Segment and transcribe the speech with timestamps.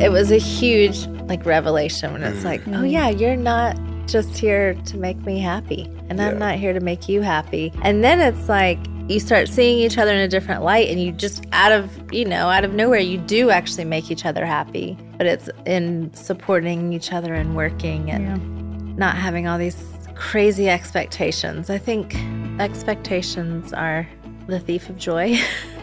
[0.00, 2.90] it was a huge like revelation when it's like, oh mm.
[2.90, 7.08] yeah, you're not just here to make me happy, and I'm not here to make
[7.08, 7.72] you happy.
[7.82, 8.78] And then it's like
[9.08, 12.24] you start seeing each other in a different light, and you just out of you
[12.24, 14.98] know out of nowhere you do actually make each other happy.
[15.16, 19.82] But it's in supporting each other and working and not having all these
[20.14, 21.70] crazy expectations.
[21.70, 22.16] I think
[22.60, 24.08] expectations are
[24.46, 25.38] the thief of joy.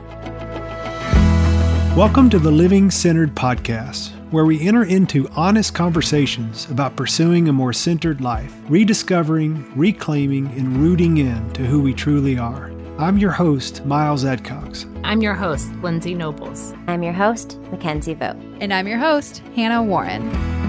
[1.98, 7.54] Welcome to the Living Centered Podcast, where we enter into honest conversations about pursuing a
[7.54, 12.72] more centered life, rediscovering, reclaiming, and rooting in to who we truly are.
[12.98, 14.90] I'm your host, Miles Adcox.
[15.04, 16.73] I'm your host, Lindsey Nobles.
[16.88, 18.40] I'm your host, Mackenzie Vogt.
[18.62, 20.60] And I'm your host, Hannah Warren.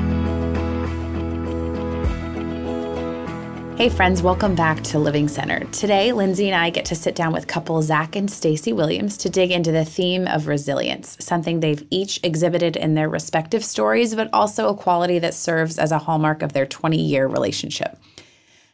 [3.82, 5.72] Hey friends, welcome back to Living Centered.
[5.72, 9.28] Today, Lindsey and I get to sit down with couple Zach and Stacy Williams to
[9.28, 14.30] dig into the theme of resilience, something they've each exhibited in their respective stories, but
[14.32, 17.98] also a quality that serves as a hallmark of their 20-year relationship.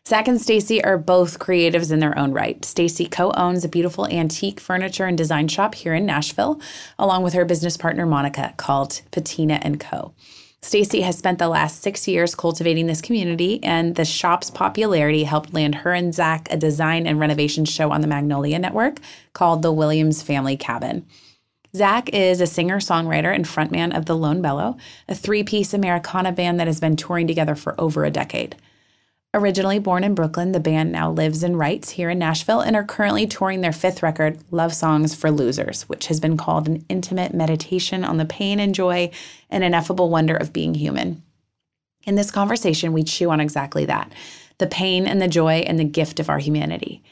[0.06, 2.62] Zach and Stacy are both creatives in their own right.
[2.62, 6.60] Stacy co-owns a beautiful antique furniture and design shop here in Nashville,
[6.98, 10.12] along with her business partner Monica, called Patina and Co.
[10.60, 15.54] Stacy has spent the last six years cultivating this community, and the shop's popularity helped
[15.54, 18.98] land her and Zach a design and renovation show on the Magnolia Network
[19.32, 21.06] called The Williams Family Cabin.
[21.76, 24.76] Zach is a singer songwriter and frontman of the Lone Bellow,
[25.08, 28.56] a three piece Americana band that has been touring together for over a decade.
[29.34, 32.84] Originally born in Brooklyn, the band now lives and writes here in Nashville and are
[32.84, 37.34] currently touring their fifth record, Love Songs for Losers, which has been called an intimate
[37.34, 39.10] meditation on the pain and joy
[39.50, 41.22] and ineffable wonder of being human.
[42.04, 44.10] In this conversation, we chew on exactly that
[44.56, 47.02] the pain and the joy and the gift of our humanity.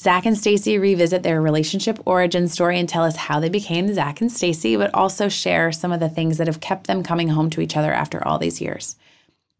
[0.00, 4.22] Zach and Stacy revisit their relationship origin story and tell us how they became Zach
[4.22, 7.50] and Stacy, but also share some of the things that have kept them coming home
[7.50, 8.96] to each other after all these years.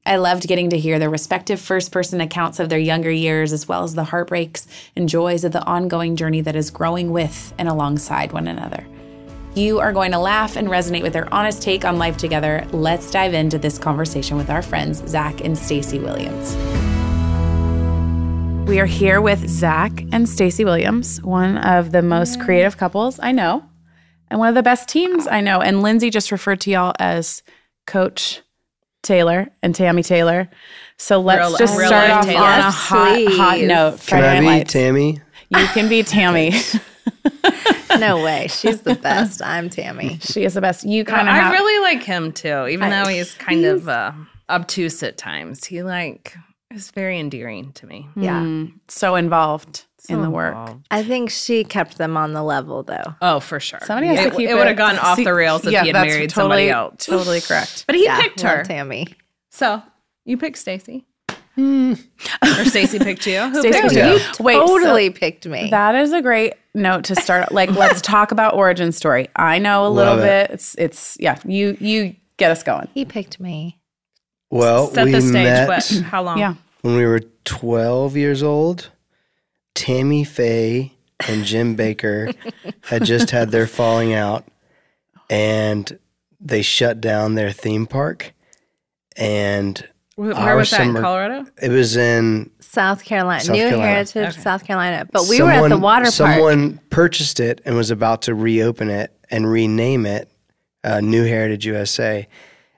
[0.07, 3.69] I loved getting to hear their respective first person accounts of their younger years, as
[3.69, 4.67] well as the heartbreaks
[4.97, 8.87] and joys of the ongoing journey that is growing with and alongside one another.
[9.55, 12.67] You are going to laugh and resonate with their honest take on life together.
[12.73, 16.57] Let's dive into this conversation with our friends, Zach and Stacy Williams.
[18.67, 23.33] We are here with Zach and Stacy Williams, one of the most creative couples I
[23.33, 23.65] know,
[24.31, 25.61] and one of the best teams I know.
[25.61, 27.43] And Lindsey just referred to y'all as
[27.87, 28.41] Coach
[29.03, 30.49] Taylor and Tammy Taylor.
[30.97, 32.41] So let's Real- just real start life off Taylor.
[32.45, 33.69] on a Yes, hot, hot please.
[33.69, 34.07] note.
[34.07, 34.73] Can I be Lights.
[34.73, 35.21] Tammy?
[35.51, 36.53] You can be Tammy.
[37.99, 38.47] no way.
[38.49, 39.43] She's the best.
[39.43, 40.19] I'm Tammy.
[40.21, 40.85] she is the best.
[40.85, 41.53] You kind of I have.
[41.53, 44.13] really like him too, even I- though he's kind of uh,
[44.49, 45.65] obtuse at times.
[45.65, 46.37] He like
[46.73, 48.09] is very endearing to me.
[48.17, 48.41] Yeah.
[48.41, 50.53] Mm, so involved in the work.
[50.55, 50.87] involved.
[50.91, 53.15] I think she kept them on the level though.
[53.21, 53.81] Oh, for sure.
[53.85, 55.83] Somebody has it, to keep it It would have gone off the rails if yeah,
[55.83, 57.05] he had that's married totally, somebody else.
[57.07, 57.85] Totally correct.
[57.87, 58.65] But he Yeah, picked her.
[58.65, 59.07] Tammy.
[59.51, 59.83] So
[60.25, 61.05] you picked Stacy.
[61.59, 61.95] or
[62.65, 63.41] Stacy picked you.
[63.41, 64.13] Who Stacy picked picked you?
[64.15, 64.45] you.
[64.45, 65.69] Wait, so totally picked me.
[65.71, 67.53] that is a great note to start.
[67.53, 69.29] Like, let's talk about origin story.
[69.37, 70.51] I know a little Love bit.
[70.53, 71.39] It's it's yeah.
[71.45, 72.89] You you get us going.
[72.95, 73.80] he picked me.
[74.51, 75.33] Well, Set we the stage.
[75.33, 76.03] met What?
[76.07, 76.39] How long?
[76.39, 76.55] Yeah.
[76.83, 78.91] when we were 12 years old.
[79.75, 80.93] Tammy Faye
[81.29, 82.35] and Jim Bakker
[82.83, 84.45] had just had their falling out,
[85.31, 85.99] and
[86.41, 88.33] they shut down their theme park.
[89.17, 89.79] And
[90.17, 91.47] Wh- Where Our was that in Colorado?
[91.63, 93.87] it was in South Carolina, South New Carolina.
[93.93, 94.41] Heritage, Okay.
[94.41, 95.07] South Carolina.
[95.11, 96.13] But we were at the water park.
[96.15, 100.31] Someone purchased it and was about to reopen it and rename it
[100.85, 102.27] uh, New Heritage USA.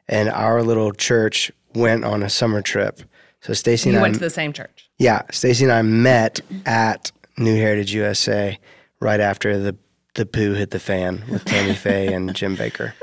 [0.09, 3.01] And our little church went on a summer trip.
[3.41, 4.89] So Stacy You and I went to the same church.
[4.99, 8.59] Yeah, Stacy and I met at New Heritage USA
[9.01, 9.77] right after the
[10.15, 12.93] the poo hit the fan with Tammy Faye and Jim Bakker.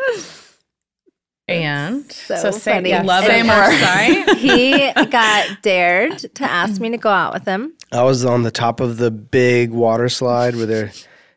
[1.47, 2.89] And so, So say- funny.
[2.91, 4.35] yeah, love Say at more.
[4.35, 7.73] he got dared to ask me to go out with him.
[7.91, 10.91] I was on the top of the big water slide where there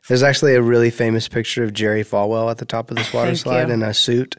[0.09, 3.35] there's actually a really famous picture of Jerry Falwell at the top of this water
[3.37, 3.75] slide you.
[3.75, 4.37] in a suit.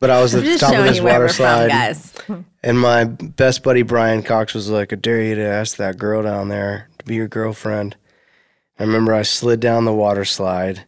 [0.00, 1.96] But I was at the top of this water slide.
[1.96, 2.46] from.
[2.62, 6.22] And my best buddy Brian Cox was like, I dare you to ask that girl
[6.22, 7.96] down there to be your girlfriend.
[8.78, 10.86] I remember I slid down the water slide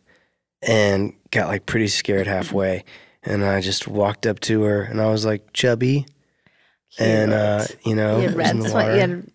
[0.62, 2.84] and got like pretty scared halfway.
[3.22, 6.06] And I just walked up to her and I was like, chubby.
[6.98, 8.94] And, uh, you know, You had red, in the swi- water.
[8.94, 9.30] you had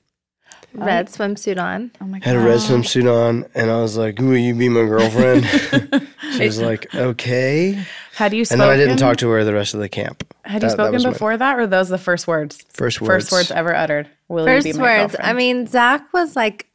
[0.74, 1.92] red swimsuit on.
[2.02, 2.26] Oh my god.
[2.28, 5.46] had a red swimsuit on and I was like, Will you be my girlfriend?
[6.38, 7.84] she was like, Okay.
[8.16, 8.60] Had you And spoken?
[8.60, 10.24] then I didn't talk to her the rest of the camp.
[10.44, 12.64] Had you That- that spoken my before that, or those the first words?
[12.70, 13.10] First words.
[13.26, 14.08] First words ever uttered.
[14.28, 15.14] Will First you be my words.
[15.14, 15.30] girlfriend?
[15.30, 16.68] I mean, Zach was like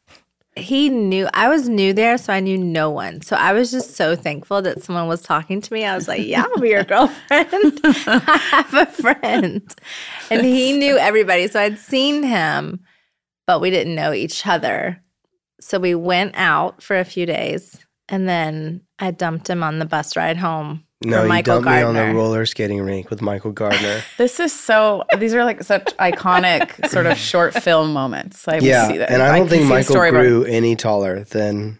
[0.55, 3.21] he knew I was new there, so I knew no one.
[3.21, 5.85] So I was just so thankful that someone was talking to me.
[5.85, 7.79] I was like, "Yeah, I'll be your girlfriend.
[7.83, 9.61] I have a friend,"
[10.31, 11.47] and he knew everybody.
[11.47, 12.79] So I'd seen him,
[13.47, 15.01] but we didn't know each other.
[15.59, 17.75] So we went out for a few days,
[18.07, 20.83] and then I dumped him on the bus ride home.
[21.03, 24.01] No, you Michael dumped me on the roller skating rink with Michael Gardner.
[24.17, 25.03] This is so.
[25.17, 28.47] These are like such iconic sort of short film moments.
[28.47, 29.11] I yeah, see that.
[29.11, 31.79] and I don't can think Michael story about- grew any taller than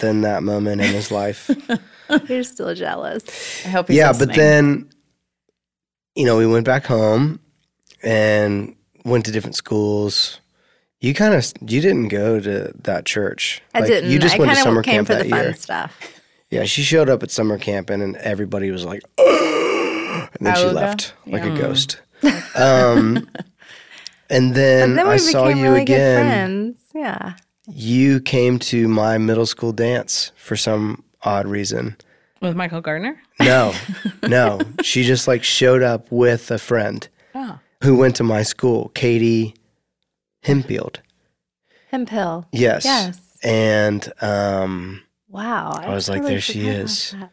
[0.00, 1.50] than that moment in his life.
[2.28, 3.24] You're still jealous.
[3.66, 4.90] I hope he's yeah, but then
[6.14, 7.40] you know we went back home
[8.02, 10.40] and went to different schools.
[11.00, 13.62] You kind of you didn't go to that church.
[13.74, 14.10] I Like, didn't.
[14.10, 15.54] You just I went to summer came camp for that the fun year.
[15.54, 15.96] stuff.
[16.48, 20.62] Yeah, she showed up at summer camp and, and everybody was like, and then she
[20.62, 20.72] Auga?
[20.74, 21.54] left like Yeah.
[21.54, 22.00] a ghost.
[22.54, 23.28] Um,
[24.30, 26.24] and then, And then we I became saw you really good again.
[26.24, 26.78] friends.
[26.94, 27.32] Yeah.
[27.68, 31.96] You came to my middle school dance for some odd reason.
[32.40, 33.20] With Michael Gardner?
[33.40, 33.74] No,
[34.22, 34.60] no.
[34.82, 37.58] She just like showed up with a friend Oh.
[37.82, 39.54] who went to my school, Katie
[40.44, 40.96] Hemfield.
[41.92, 42.46] Hempill.
[42.52, 42.84] Yes.
[42.84, 43.38] Yes.
[43.42, 45.72] And um, Wow.
[45.72, 47.12] I was like, there she is.
[47.12, 47.30] that.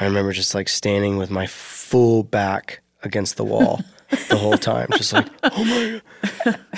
[0.00, 3.80] I remember just like standing with my full back against the wall
[4.28, 6.00] the whole time, just like, oh my
[6.44, 6.58] God.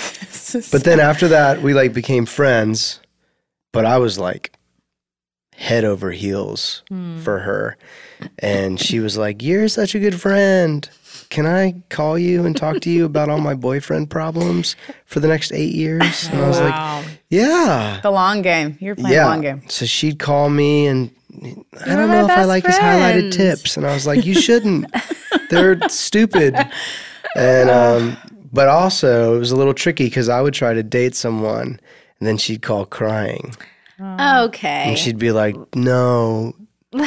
[0.70, 3.00] But then after that, we like became friends.
[3.72, 4.52] But I was like
[5.56, 6.84] head over heels
[7.22, 7.76] for her.
[8.38, 10.88] And she was like, You're such a good friend.
[11.30, 14.76] Can I call you and talk to you about all my boyfriend problems
[15.06, 16.28] for the next eight years?
[16.28, 17.04] And I was like, Wow.
[17.30, 18.00] Yeah.
[18.02, 18.76] the long game.
[18.80, 19.26] You're playing Yeah.
[19.26, 19.62] long game.
[19.68, 21.10] So she'd call me and
[21.42, 21.46] I
[21.86, 23.76] You're don't know if I best like his highlighted tips.
[23.76, 24.86] And I was like, You shouldn't.
[25.50, 26.54] They're stupid.
[27.36, 28.16] And um
[28.52, 31.80] but also it was a little tricky because I would try to date someone
[32.20, 33.54] and then she'd call crying.
[34.00, 34.84] Okay.
[34.88, 36.54] And she'd be like, No.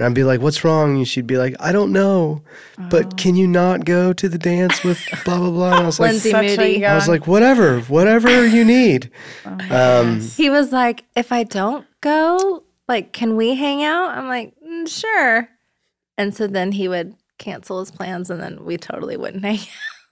[0.00, 0.96] And I'd be like, What's wrong?
[0.96, 2.42] And she'd be like, I don't know.
[2.88, 5.72] But can you not go to the dance with blah blah blah?
[5.74, 6.86] And I was like Lindsay Such Moody.
[6.86, 9.10] I was like, whatever, whatever you need.
[9.70, 14.10] Um, He was like, if I don't go, like, can we hang out?
[14.16, 15.48] I'm like, "Mm, sure.
[16.18, 19.60] And so then he would cancel his plans and then we totally wouldn't hang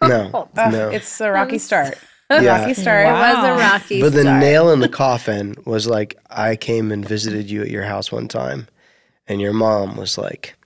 [0.03, 0.09] out.
[0.33, 0.91] no, Ugh, no.
[0.91, 1.97] It's a rocky start.
[2.31, 2.61] Yeah.
[2.61, 3.07] Rocky start.
[3.07, 3.59] It was a Wow.
[3.59, 4.41] rocky But the start.
[4.41, 8.29] nail in the coffin was like I came and visited you at your house one
[8.29, 8.69] time,
[9.29, 10.57] and your mom was like,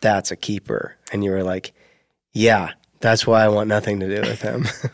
[0.00, 1.72] "That's a keeper," and you were like,
[2.32, 4.66] "Yeah, that's why I want nothing to do with him."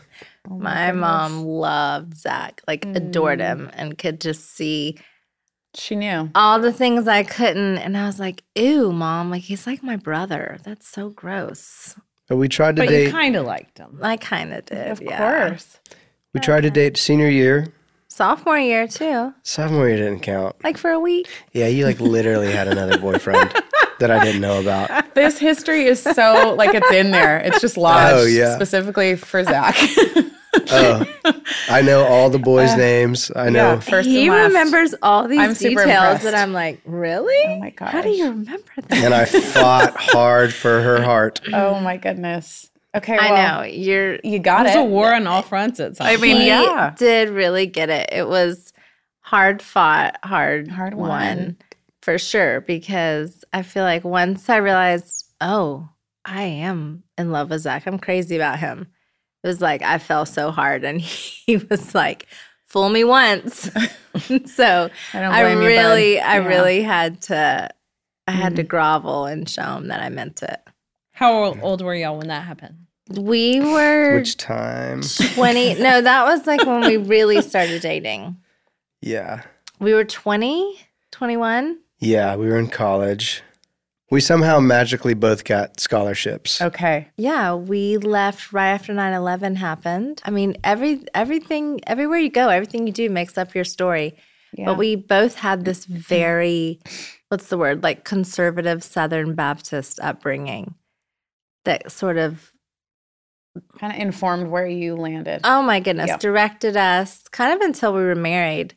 [0.49, 3.71] Oh my mom loved Zach, like adored him, mm.
[3.73, 4.97] and could just see
[5.75, 6.29] She knew.
[6.35, 7.79] all the things I couldn't.
[7.79, 10.57] And I was like, ew, mom, like he's like my brother.
[10.63, 11.95] That's so gross.
[12.29, 13.07] but we tried to But date.
[13.07, 13.99] you kind of liked him.
[14.01, 14.87] I kind of did.
[14.87, 15.17] Of yeah.
[15.49, 15.79] course.
[16.33, 17.67] we tried to date senior year.
[18.17, 20.55] Sophomore year, too, Sophomore year didn't count.
[20.63, 21.27] like for a week.
[21.53, 23.51] Yeah, you like literally had another boyfriend
[23.99, 25.13] that I didn't know about.
[25.13, 27.37] This history is so like it's in there.
[27.37, 28.55] It's just lodged Oh, yeah.
[28.55, 29.77] specifically for Zach.
[30.71, 31.05] Oh,
[31.69, 33.31] I know all the boys' uh, names.
[33.35, 33.73] I know.
[33.73, 36.23] yeah, first he remembers all these I'm details impressed.
[36.23, 37.35] that I'm like, really?
[37.45, 37.89] Oh my god!
[37.89, 38.91] How do you remember that?
[39.03, 41.41] And I fought hard for her heart.
[41.53, 42.71] Oh my goodness.
[42.97, 44.17] Okay, I know you're.
[44.23, 44.79] You got It was it.
[44.79, 46.37] a war on all fronts at some I mean, point.
[46.43, 46.93] He yeah.
[46.97, 48.09] did really get it.
[48.11, 48.73] It was
[49.21, 51.09] hard fought, hard, Hard won.
[51.09, 51.57] won.
[52.01, 52.61] for sure.
[52.61, 55.89] Because I feel like once I realized, oh,
[56.25, 57.85] I am in love with Zach.
[57.87, 58.87] I'm crazy about him.
[59.43, 62.25] It was like I fell so hard, and he was like,
[62.65, 63.69] "Fool me once."
[64.45, 66.47] so I don't I blame you, really, I Yeah.
[66.47, 67.69] really had to,
[68.27, 68.67] I had to mm-hmm.
[68.67, 70.59] grovel and show him that I meant it.
[71.13, 72.86] How old- old were y'all when that happened?
[73.09, 75.01] We were Which time?
[75.01, 75.75] 20.
[75.75, 78.37] No, that was like when we really started dating.
[79.01, 79.43] Yeah.
[79.79, 80.79] We were 20,
[81.11, 81.79] 21.
[81.99, 83.43] Yeah, we were in college.
[84.09, 86.61] We somehow magically both got scholarships.
[86.61, 87.09] Okay.
[87.17, 90.21] Yeah, we left right after 9/11 happened.
[90.23, 94.15] I mean, every everything everywhere you go, everything you do makes up your story.
[94.53, 94.65] Yeah.
[94.65, 96.79] But we both had this very
[97.27, 97.83] what's the word?
[97.83, 100.75] Like conservative Southern Baptist upbringing
[101.65, 102.53] that sort of
[103.79, 105.41] kind of informed where you landed.
[105.43, 106.17] oh my goodness, Yeah.
[106.17, 108.75] directed us kind of until we were married.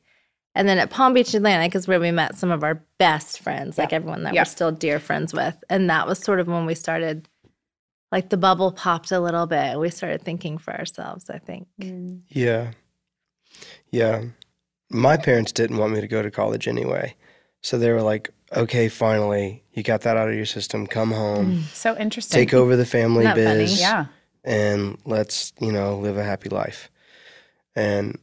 [0.55, 3.79] And then at Palm Beach Atlantic is where we met some of our best friends,
[3.79, 4.41] like everyone that Yeah.
[4.41, 5.57] we're still dear friends with.
[5.71, 7.29] And that was sort of when we started,
[8.11, 9.79] like the bubble popped a little bit.
[9.79, 11.69] We started thinking for ourselves, I think.
[11.81, 12.23] Mm.
[12.29, 12.73] Yeah.
[13.91, 14.25] Yeah.
[14.91, 17.15] My parents didn't want me to go to college anyway.
[17.63, 20.87] So they were like, okay, finally, you got that out of your system.
[20.87, 22.41] Come home, So interesting.
[22.41, 23.65] take over the family Isn't that funny?
[23.65, 24.07] biz, Yeah.
[24.45, 26.91] And let's, you know, live a happy life.
[27.77, 28.19] And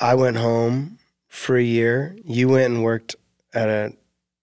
[0.00, 0.98] I went home
[1.28, 2.16] for a year.
[2.24, 3.16] You went and worked
[3.54, 3.92] at a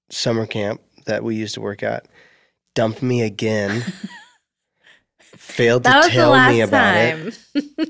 [0.10, 2.08] summer camp that we used to work at.
[2.74, 3.84] Dumped me again.
[5.20, 7.12] Failed to That was tell me about it.
[7.14, 7.24] time.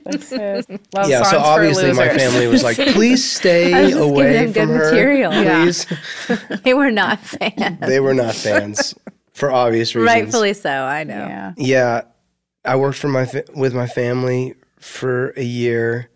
[0.06, 4.01] This is love yeah, so obviously my family was like, "Please I stay was just
[4.04, 5.34] away giving them from good her, material.
[5.34, 6.58] Yeah.
[6.63, 7.80] They were not fans.
[7.82, 8.96] they were not fans
[9.34, 10.08] for obvious reasons.
[10.24, 10.70] Rightfully so.
[10.70, 11.18] I know.
[11.18, 11.54] yeah.
[11.58, 12.01] Yeah,
[12.65, 16.10] I worked for my fa- with my family for a year.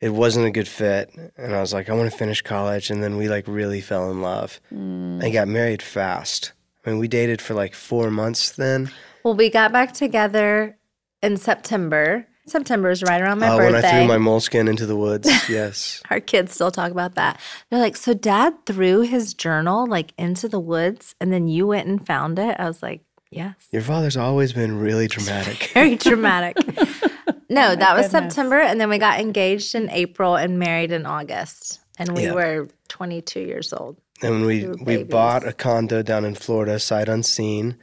[0.00, 3.02] It wasn't a good fit, and I was like, I want to finish college, and
[3.04, 5.22] then we like really fell in love Mm.
[5.22, 6.52] and got married fast.
[6.84, 8.90] I mean, we dated for like four months then.
[9.24, 10.76] Well, we got back together
[11.22, 12.26] in September.
[12.48, 13.88] September is right around my Uh, when birthday.
[13.88, 16.02] I threw my moleskin into the woods, yes.
[16.10, 17.38] Our kids still talk about that.
[17.70, 21.86] They're like, "So Dad threw his journal like into the woods, and then you went
[21.86, 23.02] and found it." I was like,
[23.32, 25.70] "Yes." Your father's always been really dramatic.
[25.74, 26.56] Very dramatic.
[27.48, 28.34] no, that was goodness.
[28.34, 32.34] September, and then we got engaged in April and married in August, and we Yeah.
[32.34, 33.96] were 22 years old.
[34.22, 37.76] And we Two we bought a condo down in Florida, sight unseen,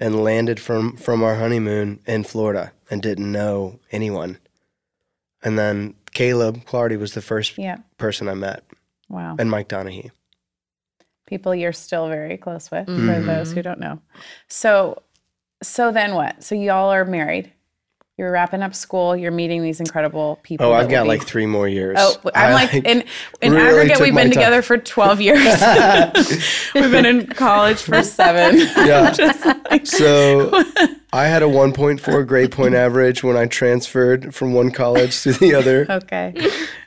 [0.00, 4.38] and landed from from our honeymoon in Florida and didn't know anyone.
[5.42, 7.78] And then Caleb Clardy was the first Yeah.
[7.98, 8.64] person I met,
[9.08, 9.36] Wow.
[9.38, 10.10] and Mike Donahue.
[11.32, 13.24] People you're still very close with, for Mhm.
[13.24, 14.00] those who don't know.
[14.48, 15.00] So,
[15.62, 16.44] so then what?
[16.44, 17.50] So y'all are married.
[18.18, 19.16] You're wrapping up school.
[19.16, 20.66] You're meeting these incredible people.
[20.66, 21.96] Oh, I've got be- like three more years.
[21.98, 23.02] Oh, I'm I, like, in
[23.40, 24.30] in really aggregate, we've been time.
[24.32, 25.38] together for 12 years.
[26.74, 28.58] we've been in college for seven.
[28.86, 29.14] Yeah.
[29.70, 30.50] Like- So
[31.12, 35.54] I had a 1.4 grade point average when I transferred from one college to the
[35.54, 36.32] other, okay.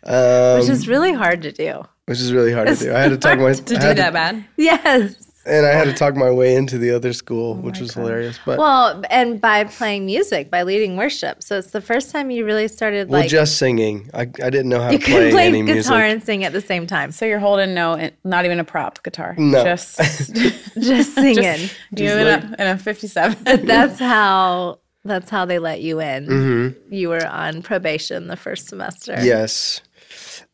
[0.04, 1.84] um, Which is really hard to do.
[2.06, 2.94] which is really hard to do.
[2.94, 4.44] I had to talk my To I do had that bad?
[4.58, 5.25] Yes.
[5.46, 8.40] And I had to talk my way into the other school, which was hilarious.
[8.46, 11.44] But Well, and by playing music, by leading worship.
[11.44, 14.10] So it's the first time you really started well, like just singing.
[14.14, 16.14] I, I didn't know how you to play, play any guitar music.
[16.14, 17.12] and sing at the same time.
[17.12, 19.36] So you're holding no, not even a prop guitar.
[19.38, 19.64] No.
[19.64, 19.98] Just,
[20.80, 21.70] Just singing.
[21.96, 23.66] you in, a, in a 57.
[23.66, 26.26] that's how that's how they let you in.
[26.26, 26.94] Mm-hmm.
[26.94, 29.16] You were on probation the first semester.
[29.22, 29.82] Yes.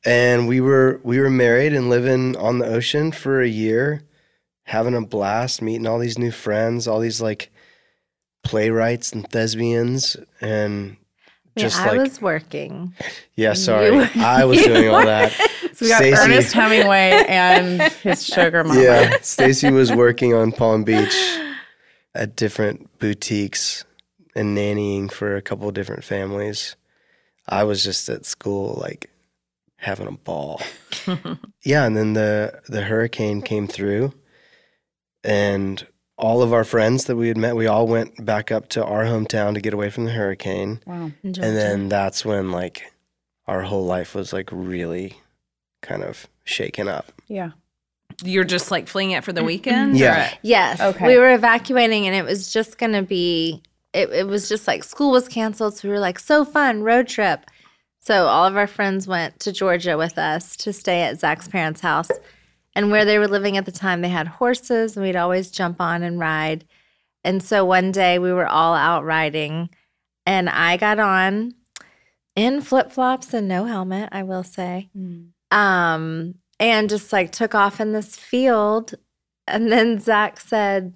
[0.05, 4.03] And we were we were married and living on the ocean for a year,
[4.63, 7.51] having a blast, meeting all these new friends, all these like
[8.43, 10.97] playwrights and thespians and
[11.55, 12.93] Yeah, just I like was working.
[13.35, 13.91] yeah, sorry.
[13.91, 15.33] were- I was doing all that.
[15.73, 18.81] So we got Stacy- Ernest Hemingway and his sugar mama.
[18.81, 21.15] Yeah, Stacy was working on Palm Beach
[22.13, 23.85] at different boutiques
[24.35, 26.75] and nannying for a couple of different families.
[27.47, 29.09] I was just at school, like
[29.77, 30.61] having a ball.
[31.63, 34.13] yeah, and then the the hurricane came through,
[35.23, 35.85] and
[36.17, 39.05] all of our friends that we had met, we all went back up to our
[39.05, 41.11] hometown to get away from the hurricane, Wow.
[41.23, 42.91] and then that's when like
[43.47, 45.17] our whole life was like really
[45.81, 47.11] kind of shaken up.
[47.27, 47.51] Yeah.
[48.23, 49.97] You're just like fleeing it for the weekend?
[49.97, 50.31] Yeah.
[50.31, 50.79] Or- Yes.
[50.79, 51.07] Okay.
[51.07, 53.63] We were evacuating and it was just going to be,
[53.93, 55.77] it, it was just like school was canceled.
[55.77, 57.45] So we were like, so fun, road trip.
[57.99, 61.81] So all of our friends went to Georgia with us to stay at Zach's parents'
[61.81, 62.09] house.
[62.73, 65.81] And where they were living at the time, they had horses and we'd always jump
[65.81, 66.65] on and ride.
[67.23, 69.69] And so one day we were all out riding
[70.25, 71.53] and I got on
[72.35, 74.89] in flip flops and no helmet, I will say
[75.51, 78.95] um, and just like took off in this field.
[79.47, 80.93] And then Zach said,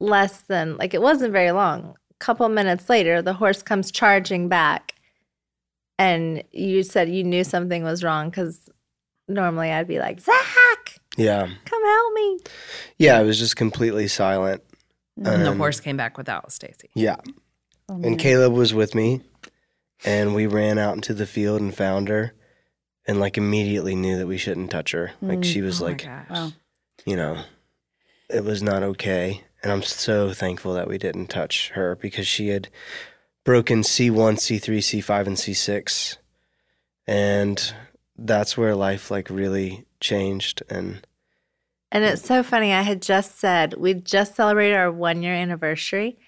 [0.00, 1.94] less than like it wasn't very long.
[2.10, 4.94] A couple minutes later, the horse comes charging back.
[5.98, 8.70] And you said you knew something was wrong because
[9.26, 10.44] normally I'd be like, Zach,
[11.18, 12.38] Yeah, come help me.
[12.98, 14.62] yeah, it was just completely silent.
[15.16, 16.88] And the Um, horse came back without Stacy.
[16.94, 17.16] Yeah.
[17.88, 18.18] Oh, And.
[18.18, 19.20] Caleb was with me,
[20.04, 22.32] and we ran out into the field and found her,
[23.06, 25.10] and like immediately knew that we shouldn't touch her.
[25.20, 26.06] Like she was Oh like.
[26.30, 26.52] Wow.
[27.04, 27.42] you know,
[28.30, 29.42] it was not okay.
[29.62, 32.68] And I'm so thankful that we didn't touch her because she had
[33.44, 36.16] broken C1, C3, C5, and C6.
[37.08, 37.74] And
[38.16, 40.62] that's where life like really changed.
[40.70, 41.04] And
[41.90, 42.72] And it's so funny.
[42.72, 46.18] I had just said, we just celebrated our one year anniversary.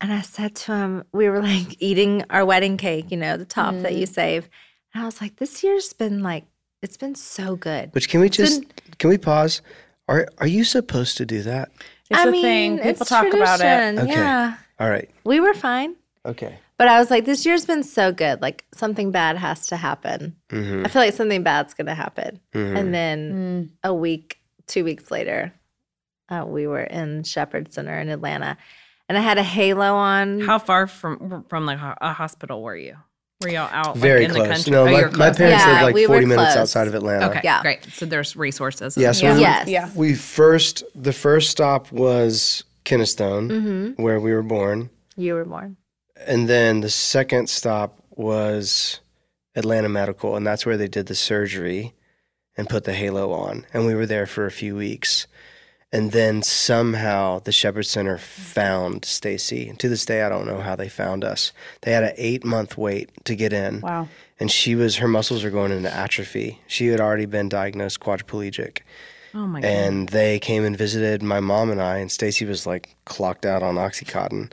[0.00, 3.44] And I said to him, we were like eating our wedding cake, you know, the
[3.44, 4.48] top that you save.
[4.94, 6.44] And I was like, this year's been like,
[6.82, 7.90] it's been so good.
[7.92, 9.60] which can we just been- can we pause?
[10.08, 11.70] Are are you supposed to do that?
[12.10, 12.76] It's I a mean, thing.
[12.78, 13.98] People it's talk about it.
[13.98, 14.10] Okay.
[14.12, 14.56] Yeah.
[14.80, 15.08] All right.
[15.24, 15.94] We were fine.
[16.26, 16.58] Okay.
[16.78, 18.40] But I was like, this year's been so good.
[18.42, 20.34] Like something bad has to happen.
[20.48, 20.86] Mm-hmm.
[20.86, 22.40] I feel like something bad's going to happen.
[22.54, 22.78] Mhm.
[22.78, 23.70] And then Mm.
[23.84, 24.39] a week,
[24.70, 25.52] two weeks later,
[26.28, 28.56] uh, we were in Shepherd Center in Atlanta.
[29.08, 30.40] And I had a halo on.
[30.40, 32.96] How far from from like a a hospital were you?
[33.42, 34.48] Were y'all out like, Very in the close.
[34.48, 34.70] country?
[34.70, 36.94] No, Oh, my, you're my parents Yeah, lived like we were 40 minutes outside of
[36.94, 37.30] Atlanta.
[37.30, 37.62] Okay, Yeah.
[37.62, 37.82] great.
[37.92, 38.96] So there's resources.
[38.98, 39.34] Yeah, so Yeah.
[39.34, 39.68] we- Yes.
[39.68, 39.90] Yeah.
[39.96, 44.02] We first, the first stop was Kennestone, Mm-hmm.
[44.02, 44.90] where we were born.
[45.16, 45.78] You were born.
[46.26, 49.00] And then the second stop was
[49.56, 51.94] Atlanta Medical, and that's where they did the surgery
[52.56, 53.66] and put the halo on.
[53.72, 55.26] And we were there for a few weeks.
[55.92, 59.74] And then somehow the Shepherd Center found Stacy.
[59.78, 61.52] To this day, I don't know how they found us.
[61.80, 63.80] They had an eight month wait to get in.
[63.80, 64.08] Wow.
[64.38, 66.60] And she was, her muscles were going into atrophy.
[66.68, 68.78] She had already been diagnosed quadriplegic.
[69.34, 69.66] Oh my god.
[69.66, 73.62] And they came and visited my mom and I, and Stacy was like clocked out
[73.62, 74.52] on Oxycontin,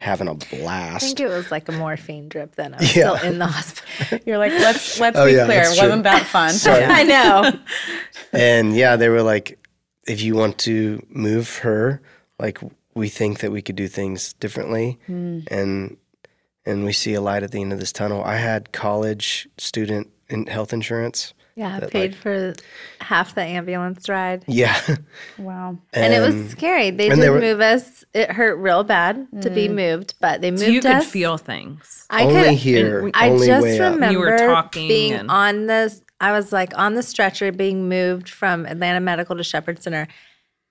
[0.00, 1.04] having a blast.
[1.04, 2.74] I think it was like a morphine drip then.
[2.74, 3.16] I was Yeah.
[3.16, 4.18] still in the hospital.
[4.26, 5.60] You're like, let's let's Oh, be yeah, clear.
[5.60, 5.86] It that's true.
[5.88, 6.54] wasn't that fun.
[6.66, 7.52] I know.
[8.32, 9.58] And yeah, they were like,
[10.06, 12.02] if you want to move her,
[12.38, 12.58] like
[12.94, 15.40] we think that we could do things differently, hmm.
[15.48, 15.96] and
[16.66, 18.22] and we see a light at the end of this tunnel.
[18.24, 21.34] I had college student in health insurance.
[21.56, 22.54] Yeah, That, paid like- for
[23.00, 24.44] half the ambulance ride.
[24.48, 24.76] Yeah,
[25.38, 25.78] Wow.
[25.92, 26.90] And, it was scary.
[26.90, 28.04] They did they were- move us.
[28.12, 29.74] It hurt real bad to be mm.
[29.74, 32.06] moved, but they moved so you could feel things.
[32.10, 32.52] I only could.
[32.54, 33.10] hear.
[33.14, 36.00] I only just way remember You were talking being and- on the.
[36.20, 40.06] I was like on the stretcher being moved from Atlanta Medical to Shepherd Center,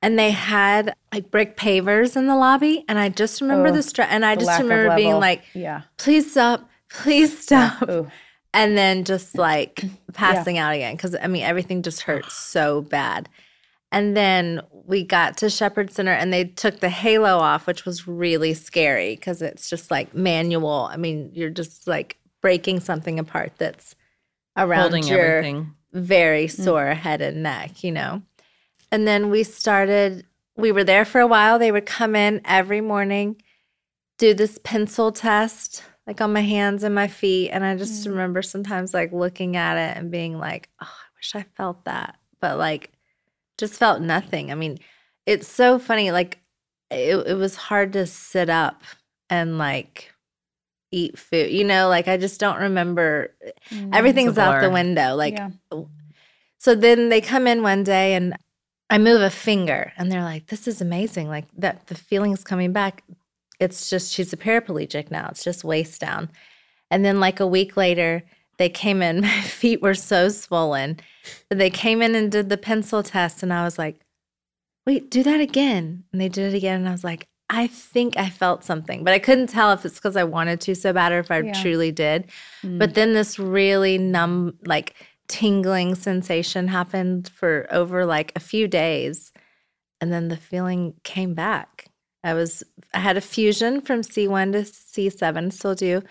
[0.01, 3.83] and they had like brick pavers in the lobby, and I just remember Oh, the
[3.83, 5.81] stretch, and I just remember being like, Yeah.
[5.97, 8.09] "Please stop, please stop," Ooh.
[8.53, 9.83] And then just like
[10.13, 13.29] passing out again because I mean everything just hurt so bad.
[13.91, 18.07] And then we got to Shepherd Center and they took the halo off, which was
[18.07, 20.89] really scary because it's just like manual.
[20.91, 23.95] I mean, you're just like breaking something apart that's
[24.57, 25.75] around Holding your everything.
[25.93, 26.63] very mm.
[26.63, 28.23] sore head and neck, you know.
[28.91, 31.57] And then we started, we were there for a while.
[31.57, 33.41] They would come in every morning,
[34.17, 37.49] do this pencil test, like on my hands and my feet.
[37.51, 41.35] And I just remember sometimes like looking at it and being like, oh, I wish
[41.35, 42.17] I felt that.
[42.41, 42.91] But like,
[43.57, 44.51] just felt nothing.
[44.51, 44.79] I mean,
[45.25, 46.11] it's so funny.
[46.11, 46.39] Like,
[46.91, 48.83] it, it was hard to sit up
[49.29, 50.11] and like
[50.91, 53.33] eat food, you know, like I just don't remember.
[53.43, 53.51] Eh,
[53.93, 55.15] everything's out the window.
[55.15, 55.49] Like, Yeah.
[56.57, 58.35] so then they come in one day and
[58.89, 61.27] I move a finger and they're like, this is amazing.
[61.29, 63.03] Like that the feeling's coming back.
[63.63, 65.27] It's just she's a paraplegic now.
[65.31, 66.29] It's just waist down.
[66.91, 68.23] And then like a week later,
[68.57, 70.99] they came in, my feet were so swollen.
[71.49, 73.99] But they came in and did the pencil test and I was like,
[74.85, 76.03] wait, do that again.
[76.11, 79.13] And they did it again and I was like, I think I felt something, but
[79.13, 81.53] I couldn't tell if it's because I wanted to so bad or if I Yeah.
[81.53, 82.29] truly did.
[82.63, 82.79] Mm.
[82.79, 84.95] But then this really numb, like
[85.27, 89.31] tingling sensation happened for over like a few days.
[90.01, 91.85] And then the feeling came back.
[92.23, 96.01] I was, I had a fusion from C1 to C7, still do.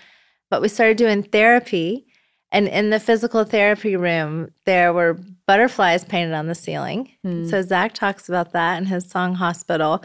[0.50, 2.06] But we started doing therapy.
[2.50, 7.10] And in the physical therapy room, there were butterflies painted on the ceiling.
[7.24, 7.46] Hmm.
[7.48, 10.04] So Zach talks about that in his song Hospital.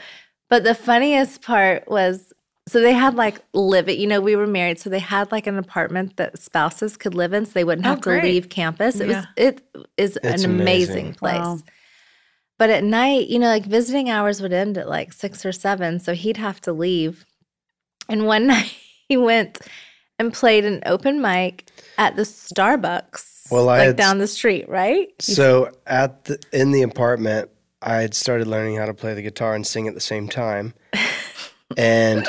[0.50, 2.32] But the funniest part was
[2.70, 5.48] so they had like live it, you know, we were married, so they had like
[5.48, 9.00] an apartment that spouses could live in so they wouldn't Oh, have to leave campus.
[9.00, 9.16] It Yeah.
[9.20, 9.62] was it
[9.98, 11.14] is It's an amazing, amazing.
[11.16, 11.36] place.
[11.40, 11.60] Wow.
[12.58, 16.00] But at night, you know, like visiting hours would end at like six or seven,
[16.00, 17.26] so he'd have to leave.
[18.10, 18.74] And one night
[19.08, 19.60] he went
[20.20, 24.68] and played an open mic at the Starbucks, Well, I like had- down the street,
[24.68, 25.10] right?
[25.20, 29.54] So at the, in the apartment, I had started learning how to play the guitar
[29.54, 30.74] and sing at the same time,
[31.78, 32.26] and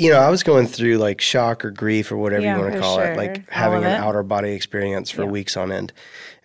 [0.00, 2.74] you know I was going through like shock or grief or whatever Yeah, you want
[2.74, 3.12] to call sure.
[3.12, 3.96] it, like having an it.
[4.00, 5.28] outer body experience for Yeah.
[5.28, 5.92] weeks on end.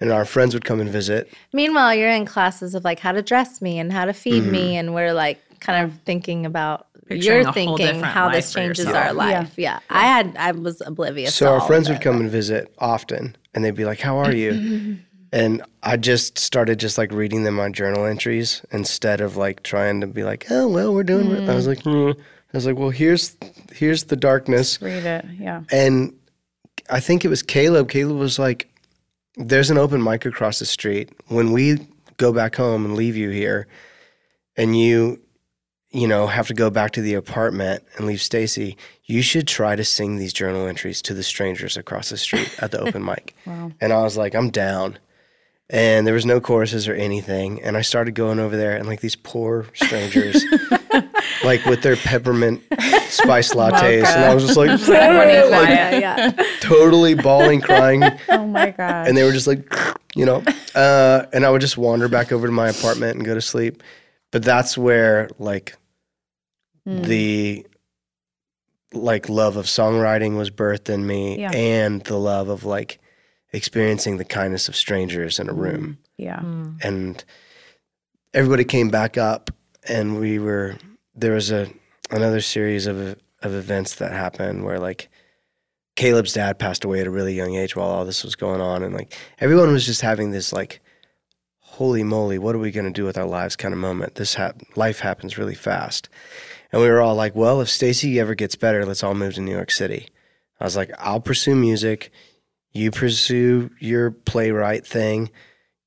[0.01, 1.31] And our friends would come and visit.
[1.53, 4.51] Meanwhile, you're in classes of like how to dress me and how to feed Mm-hmm.
[4.51, 9.13] me, and we're like kind of thinking about Picturing you're thinking how this changes our
[9.13, 9.53] life.
[9.57, 9.79] Yeah.
[9.79, 9.79] yeah.
[9.89, 11.33] I had I was oblivious.
[11.35, 13.75] So to our all friends of would it, come but- and visit often, and they'd
[13.75, 14.97] be like, "How are you?"
[15.31, 20.01] and I just started just like reading them my journal entries instead of like trying
[20.01, 22.11] to be like, "Oh well, we're doing." it." I was like, "Hmm."
[22.55, 23.35] I was like, "Well, here's
[23.73, 25.25] here's the darkness." Read it.
[25.37, 25.63] Yeah.
[25.71, 26.13] And
[26.89, 27.89] I think it was Caleb.
[27.89, 28.69] Caleb was like,
[29.35, 31.09] "There's an open mic across the street.
[31.27, 33.67] When we go back home and leave you here,
[34.55, 35.21] and you,
[35.91, 39.75] you know, have to go back to the apartment and leave Stacy, you should try
[39.75, 43.35] to sing these journal entries to the strangers across the street at the open mic."
[43.45, 43.73] Wow.
[43.81, 44.97] And I was like, "I'm down."
[45.69, 47.61] And there was no choruses or anything.
[47.63, 50.45] And I started going over there, and like these poor strangers,
[51.43, 52.61] like with their peppermint
[53.09, 56.01] spice lattes, and I was just like, Running quiet.
[56.01, 56.43] yeah, yeah.
[56.61, 59.07] totally bawling, crying, Oh my god.
[59.07, 59.73] and they were just like,
[60.15, 60.43] you know,
[60.75, 63.83] uh, and I would just wander back over to my apartment and go to sleep.
[64.31, 65.75] But that's where like
[66.87, 67.01] Hmm.
[67.01, 67.65] the
[68.93, 71.51] like love of songwriting was birthed in me Yeah.
[71.51, 72.99] and the love of like
[73.51, 76.41] experiencing the kindness of strangers in a room Yeah.
[76.81, 77.23] and
[78.33, 79.49] everybody came back up
[79.87, 80.75] and we were
[81.15, 81.67] there was a
[82.11, 82.97] another series of
[83.41, 85.09] of events that happened where like
[85.95, 88.83] Caleb's dad passed away at a really young age while all this was going on
[88.83, 90.81] and like everyone was just having this like
[91.59, 94.15] holy moly what are we going to do with our lives kind of moment.
[94.15, 94.37] This
[94.75, 96.09] life happens really fast.
[96.71, 99.41] And we were all like well if Stacy ever gets better let's all move to
[99.41, 100.07] New York City.
[100.59, 102.11] I was like I'll pursue music.
[102.71, 105.29] You pursue your playwright thing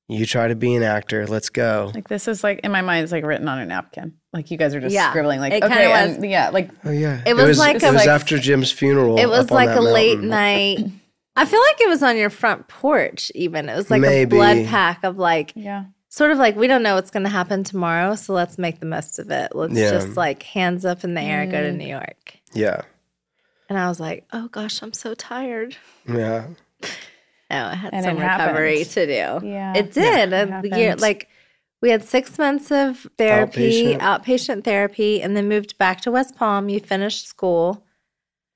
[0.09, 3.03] you try to be an actor let's go Like this is like in my mind,
[3.03, 4.13] it's like written on a napkin.
[4.33, 5.39] Like you guys are just Yeah, scribbling.
[5.39, 6.15] Like it okay, was.
[6.15, 9.17] and yeah, like Oh yeah, It was like it a- was like- after Jim's funeral.
[9.19, 10.79] It was up on like that a late night.
[11.35, 13.69] I feel like it was on your front porch, even.
[13.69, 14.35] It was like Maybe.
[14.35, 15.85] a blood pack of like, yeah.
[16.09, 18.15] sort of like, we don't know what's going to happen tomorrow.
[18.15, 19.55] So let's make the most of it.
[19.55, 19.91] Let's Yeah.
[19.91, 21.77] just like hands up in the air, go to mm.
[21.77, 22.33] New York.
[22.53, 22.81] Yeah,
[23.69, 25.77] And I was like, oh gosh, I'm so tired.
[26.07, 26.47] yeah,
[27.51, 28.91] Oh, I had And some recovery happened.
[28.93, 29.05] to
[29.41, 29.47] do.
[29.47, 29.73] Yeah.
[29.75, 30.33] It did.
[30.33, 31.27] It year, like,
[31.81, 33.99] we had six months of therapy, Outpatient.
[33.99, 36.69] outpatient therapy, and then moved back to West Palm.
[36.69, 37.85] You finished school.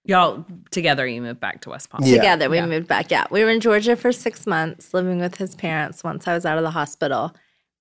[0.05, 2.01] Y'all together, you moved back to West Palm.
[2.03, 2.17] Yeah.
[2.17, 2.49] together.
[2.49, 2.65] We Yeah.
[2.65, 3.09] moved back.
[3.09, 3.25] Yeah.
[3.31, 6.57] We were in Georgia for six months, living with his parents once I was out
[6.57, 7.33] of the hospital.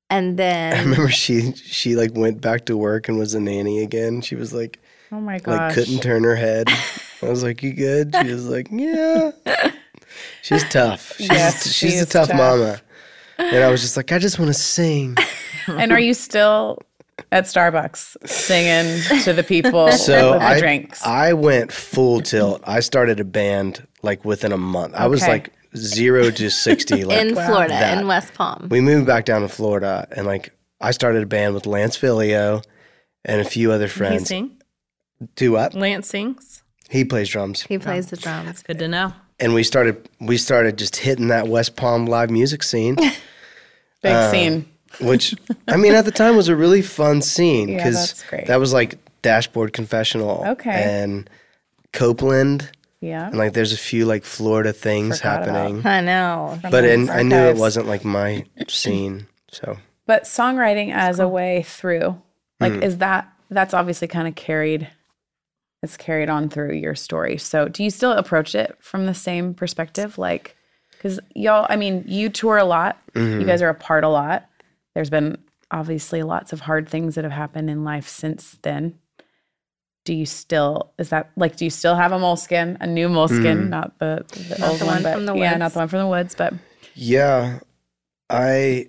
[0.08, 3.82] And then I remember she she like went back to work and was a nanny
[3.82, 4.20] again.
[4.20, 4.78] She was like
[5.10, 5.58] Oh my gosh.
[5.58, 6.68] like couldn't turn her head.
[7.22, 9.32] I was like, "You good?" She was like, "Yeah."
[10.42, 11.16] She's tough.
[11.16, 12.36] She's, Yes, she's she a tough, tough.
[12.36, 12.80] mama.
[13.38, 15.16] And I was just like, I just want to sing.
[15.66, 16.78] and are you still
[17.30, 21.04] at Starbucks singing to the people So with the I, drinks?
[21.04, 22.62] I went full tilt.
[22.66, 24.94] I started a band like within a month.
[24.94, 27.04] I was like zero to sixty.
[27.04, 27.98] Like in Florida, that.
[27.98, 28.68] in West Palm.
[28.70, 32.60] we moved back down to Florida, and like I started a band with Lance Filio
[33.24, 34.28] and a few other He friends.
[34.28, 34.58] sing?
[35.36, 35.74] Do what?
[35.74, 36.51] Lance sings.
[36.92, 38.62] He plays drums, he plays the drums.
[38.62, 39.12] Good to know.
[39.40, 42.94] and we started we started just hitting that West Palm live music scene,
[44.02, 44.66] Big uh, scene.
[45.00, 45.34] which
[45.68, 48.46] I mean at the time was a really fun scene Yeah, because that's great.
[48.48, 50.82] that was like Dashboard Confessional, Okay.
[51.02, 51.30] and
[51.92, 53.28] Copeland, Yeah.
[53.28, 56.58] and like there's a few like Florida things Forgot about- happening, I know.
[56.62, 57.60] But the and I knew it archives.
[57.60, 59.78] wasn't like my scene, so.
[60.06, 62.20] But songwriting as a way through,
[62.60, 62.82] like, Mm.
[62.82, 64.88] is that that's obviously kind of carried,
[65.82, 67.38] it's carried on through your story.
[67.38, 70.16] So, do you still approach it from the same perspective?
[70.18, 70.56] Like,
[70.92, 73.40] because y'all, I mean, you tour a lot, Mm-hmm.
[73.40, 74.48] you guys are apart a lot.
[74.94, 75.36] There's been
[75.70, 78.98] obviously lots of hard things that have happened in life since then.
[80.04, 83.64] Do you still, is that like, do you still have a moleskin, a new moleskin,
[83.64, 83.68] Mm.
[83.68, 85.42] not the, the Not old the one, one but from the woods.
[85.42, 86.54] yeah, not the one from the woods, but
[86.94, 87.58] Yeah,
[88.30, 88.86] I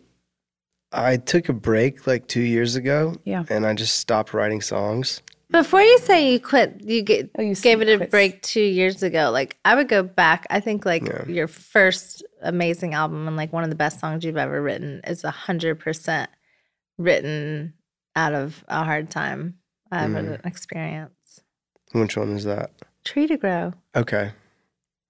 [0.91, 3.15] I took a break like two years ago.
[3.25, 3.43] Yeah.
[3.49, 5.21] and I just stopped writing songs.
[5.53, 8.11] Before you say you quit, you get, Oh, you gave said it a quit.
[8.11, 9.29] break two years ago.
[9.31, 10.45] Like I would go back.
[10.49, 11.25] I think like Yeah.
[11.27, 15.23] your first amazing album and like one of the best songs you've ever written is
[15.23, 16.29] a hundred percent
[16.97, 17.73] written
[18.15, 19.59] out of a hard time
[19.91, 20.45] I've Mm.
[20.45, 21.43] experienced.
[21.91, 22.71] Which one is that?
[23.05, 23.73] Tree to grow.
[23.95, 24.31] Okay,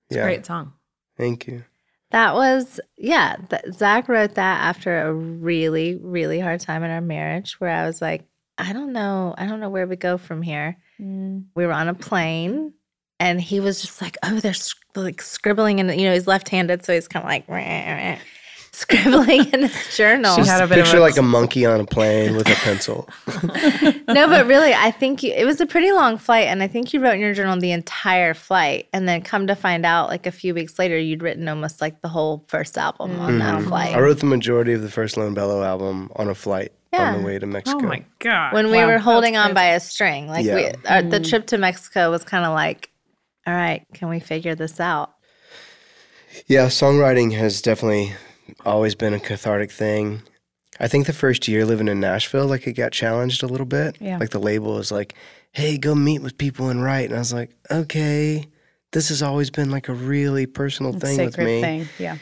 [0.10, 0.74] It's a great song.
[1.18, 1.64] Thank you.
[2.12, 3.38] That was yeah.
[3.50, 7.86] Th- Zach wrote that after a really really hard time in our marriage, where I
[7.86, 8.26] was like,
[8.58, 10.78] I don't know, I don't know where we go from here.
[11.00, 11.46] Mm.
[11.56, 12.74] We were on a plane,
[13.20, 16.86] and he was just like, oh, they're sc- like scribbling, and you know he's left-handed,
[16.86, 18.18] so he's kind of like "Rah, rah,"
[18.72, 20.36] scribbling in his journal.
[20.36, 22.56] She had a bit of Picture a- like a monkey on a plane with a
[22.56, 23.10] pencil.
[24.08, 26.94] no, but really, I think you, it was a pretty long flight, and I think
[26.94, 30.28] you wrote in your journal the entire flight, and then come to find out, like
[30.28, 33.90] a few weeks later, you'd written almost like the whole first album on that flight.
[33.90, 33.98] Mm-hmm.
[33.98, 37.26] I wrote the majority of the first Lone Bellow album on a flight on the
[37.26, 37.80] way to oh Mexico.
[37.84, 38.54] Oh my god!
[38.54, 40.76] when we Wow, were holding on by a string, like we, Yeah.
[40.88, 41.24] our, the hmm.
[41.24, 42.90] trip to Mexico was kind of like,
[43.46, 45.14] all right, can we figure this out?
[46.48, 48.14] Yeah, songwriting has definitely
[48.66, 50.24] always been a cathartic thing.
[50.80, 53.98] I think the first year living in Nashville, like it got challenged a little bit.
[54.00, 54.18] Yeah.
[54.18, 55.14] Like the label was like,
[55.52, 57.06] hey, go meet with people and write.
[57.06, 58.48] And I was like, okay,
[58.92, 61.62] this has always been like a really personal thing with sacred me.
[61.62, 61.90] thing.
[62.00, 62.18] Yeah.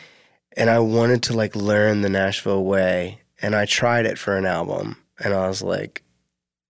[0.58, 3.21] And I wanted to like learn the Nashville way.
[3.42, 4.98] And I tried it for an album.
[5.24, 6.04] And I was like,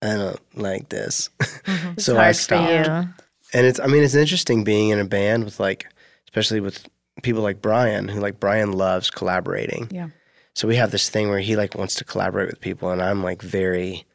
[0.02, 1.30] I don't like this.
[1.42, 1.92] Mm-hmm.
[1.94, 2.72] It's so I hard for stopped.
[2.88, 3.14] you.
[3.54, 5.88] And it's, I mean, it's interesting being in a band with like,
[6.28, 6.88] especially with
[7.24, 9.90] people like Brian, who like Brian loves collaborating.
[9.92, 10.10] Yeah.
[10.56, 13.24] So we have this thing where he like wants to collaborate with people, and I'm
[13.24, 14.06] like very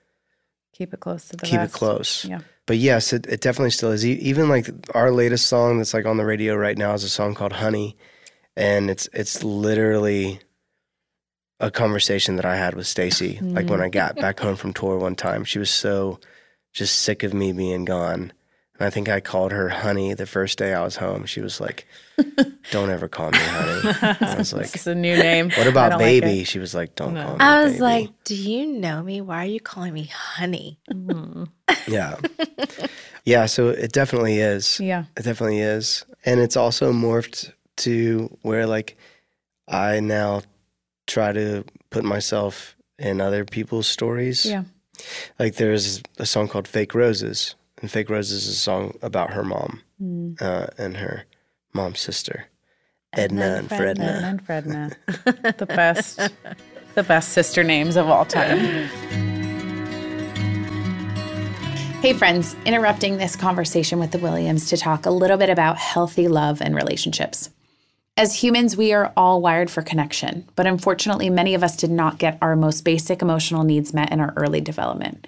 [0.74, 1.74] Keep it close to the keep vest.
[1.74, 2.24] it close.
[2.26, 2.40] Yeah.
[2.66, 4.04] But yes, it, it definitely still is.
[4.04, 7.08] E- Even like our latest song that's like on the radio right now is a
[7.08, 7.96] song called Honey,
[8.56, 10.40] and it's it's literally
[11.60, 13.38] a conversation that I had with Stacy.
[13.40, 13.92] Like when I mm.
[13.92, 16.20] got back home from tour one time, she was so
[16.72, 18.32] just sick of me being gone.
[18.78, 21.24] And I think I called her honey the first day I was home.
[21.24, 21.86] She was like,
[22.70, 23.94] Don't ever call me honey.
[24.20, 25.50] I was like, It's a new name.
[25.52, 26.44] What about don't like baby?
[26.44, 27.22] she was like, Don't No.
[27.24, 29.22] call me I was baby." like, "Do you know me?
[29.22, 31.48] Why are you calling me honey?" Mm.
[31.88, 32.16] Yeah.
[33.24, 34.78] yeah, so it definitely is.
[34.78, 35.04] Yeah.
[35.16, 36.04] It definitely is.
[36.26, 38.98] And it's also morphed to where like
[39.68, 40.42] I now
[41.06, 44.44] try to put myself in other people's stories.
[44.46, 44.64] Yeah.
[45.38, 47.54] Like there's a song called Fake Roses.
[47.82, 50.40] And Fake Roses is a song about her mom Mm.
[50.42, 51.24] uh, and her
[51.72, 52.46] mom's sister.
[53.14, 54.04] Edna Edna, and and Fredna.
[54.04, 55.56] Edna and Fredna.
[55.58, 56.20] the best
[56.94, 58.58] the best sister names of all time.
[62.02, 66.28] Hey friends, interrupting this conversation with the Williams to talk a little bit about healthy
[66.28, 67.50] love and relationships.
[68.18, 72.18] As humans, we are all wired for connection, but unfortunately, many of us did not
[72.18, 75.26] get our most basic emotional needs met in our early development.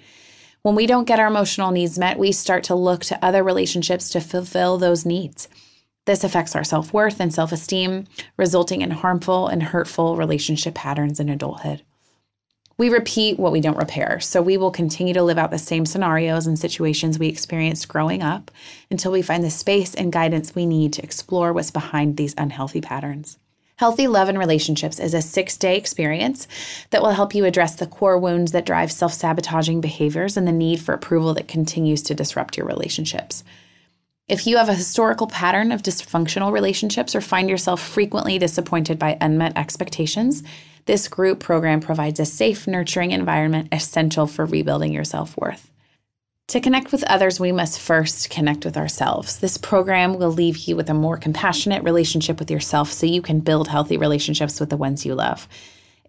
[0.63, 4.09] When we don't get our emotional needs met, we start to look to other relationships
[4.09, 5.47] to fulfill those needs.
[6.07, 8.05] This affects our self worth and self esteem,
[8.37, 11.83] resulting in harmful and hurtful relationship patterns in adulthood.
[12.79, 15.85] We repeat what we don't repair, so we will continue to live out the same
[15.85, 18.51] scenarios and situations we experienced growing up
[18.89, 22.79] until we find the space and guidance we need to explore what's behind these unhealthy
[22.79, 23.37] patterns.
[23.75, 26.47] Healthy Love and Relationships is a six day experience
[26.91, 30.53] that will help you address the core wounds that drive self sabotaging behaviors and the
[30.53, 33.43] need for approval that continues to disrupt your relationships.
[34.29, 39.17] If you have a historical pattern of dysfunctional relationships or find yourself frequently disappointed by
[39.19, 40.43] unmet expectations,
[40.89, 45.69] this group program provides a safe, nurturing environment essential for rebuilding your self worth.
[46.47, 49.37] To connect with others, we must first connect with ourselves.
[49.37, 53.39] This program will leave you with a more compassionate relationship with yourself so you can
[53.39, 55.47] build healthy relationships with the ones you love.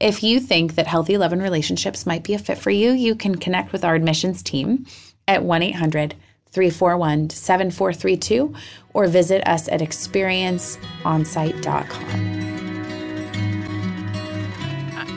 [0.01, 3.15] If you think that healthy love and relationships might be a fit for you, you
[3.15, 4.87] can connect with our admissions team
[5.29, 6.15] at 1 800
[6.53, 8.55] 341 7432
[8.95, 12.60] or visit us at experienceonsite.com.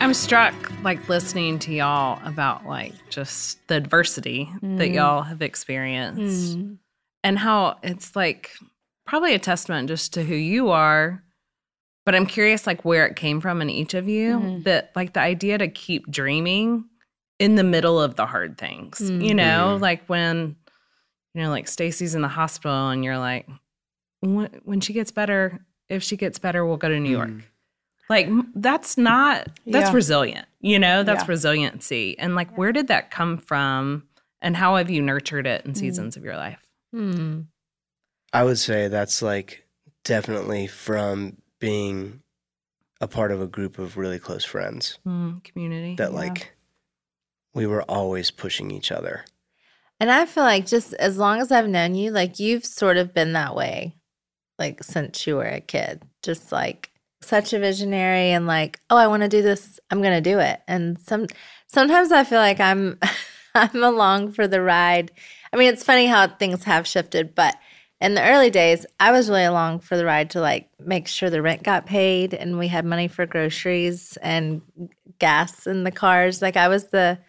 [0.03, 4.93] I'm struck like listening to y'all about like just the adversity that mm.
[4.95, 6.77] y'all have experienced mm.
[7.23, 8.51] and how it's like
[9.07, 11.23] probably a testament just to who you are.
[12.05, 14.61] But I'm curious like where it came from in each of you mm-hmm.
[14.63, 16.83] that like the idea to keep dreaming
[17.39, 18.99] in the middle of the hard things.
[18.99, 19.37] You mm-hmm.
[19.37, 19.83] know, mm-hmm.
[19.83, 20.57] like when
[21.33, 23.47] you know like Stacy's in the hospital and you're like
[24.19, 27.31] when, when she gets better, if she gets better, we'll go to New York.
[28.13, 29.93] Like that's not that's Yeah.
[29.93, 30.47] resilient.
[30.61, 31.29] You know, that's Yeah.
[31.31, 32.17] resiliency.
[32.19, 34.03] And like where did that come from
[34.41, 36.59] and how have you nurtured it in seasons of your life?
[36.91, 37.41] Hmm.
[38.31, 39.65] I would say that's like
[40.03, 42.21] definitely from being
[43.01, 45.95] a part of a group of really close friends Mm, community.
[45.95, 46.53] that like
[47.53, 49.25] we were always pushing each other.
[49.99, 53.13] And I feel like just as long as I've known you, like you've sort of
[53.13, 53.95] been that way,
[54.59, 56.03] like since you were a kid.
[56.21, 56.89] Just like
[57.23, 60.61] such a visionary and like, oh, I want to do this, I'm gonna do it.
[60.67, 61.27] And some
[61.67, 62.99] sometimes I feel like I'm
[63.55, 65.11] I'm along for the ride.
[65.51, 67.55] I mean, it's funny how things have shifted, but
[68.01, 71.29] in the early days, I was really along for the ride to like make sure
[71.29, 74.61] the rent got paid and we had money for groceries and
[75.19, 76.41] gas in the cars.
[76.41, 77.19] Like I was the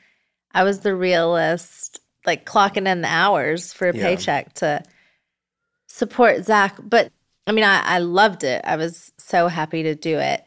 [0.52, 4.02] I was the realist, like clocking in the hours for a Yeah.
[4.02, 4.82] paycheck to
[5.86, 6.76] support Zach.
[6.82, 7.12] But
[7.46, 8.62] I mean, I, I loved it.
[8.64, 10.44] I was so happy to do it.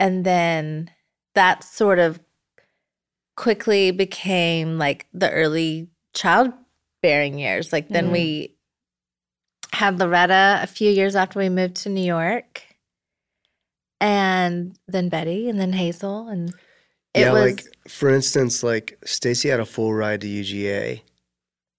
[0.00, 0.90] And then
[1.34, 2.20] that sort of
[3.36, 7.72] quickly became like the early childbearing years.
[7.72, 8.12] Like then Mhm.
[8.12, 8.56] we
[9.72, 12.62] had Loretta a few years after we moved to New York.
[14.00, 16.50] And then Betty and then Hazel and
[17.14, 21.02] it yeah, was like for instance, like Stacy had a full ride to UGA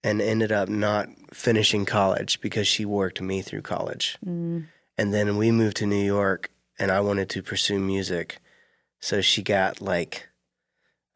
[0.06, 4.20] and ended up not finishing college because she worked me through college.
[4.24, 4.68] Mm.
[5.00, 8.38] And then we moved to New York and I wanted to pursue music.
[9.00, 10.30] So she got like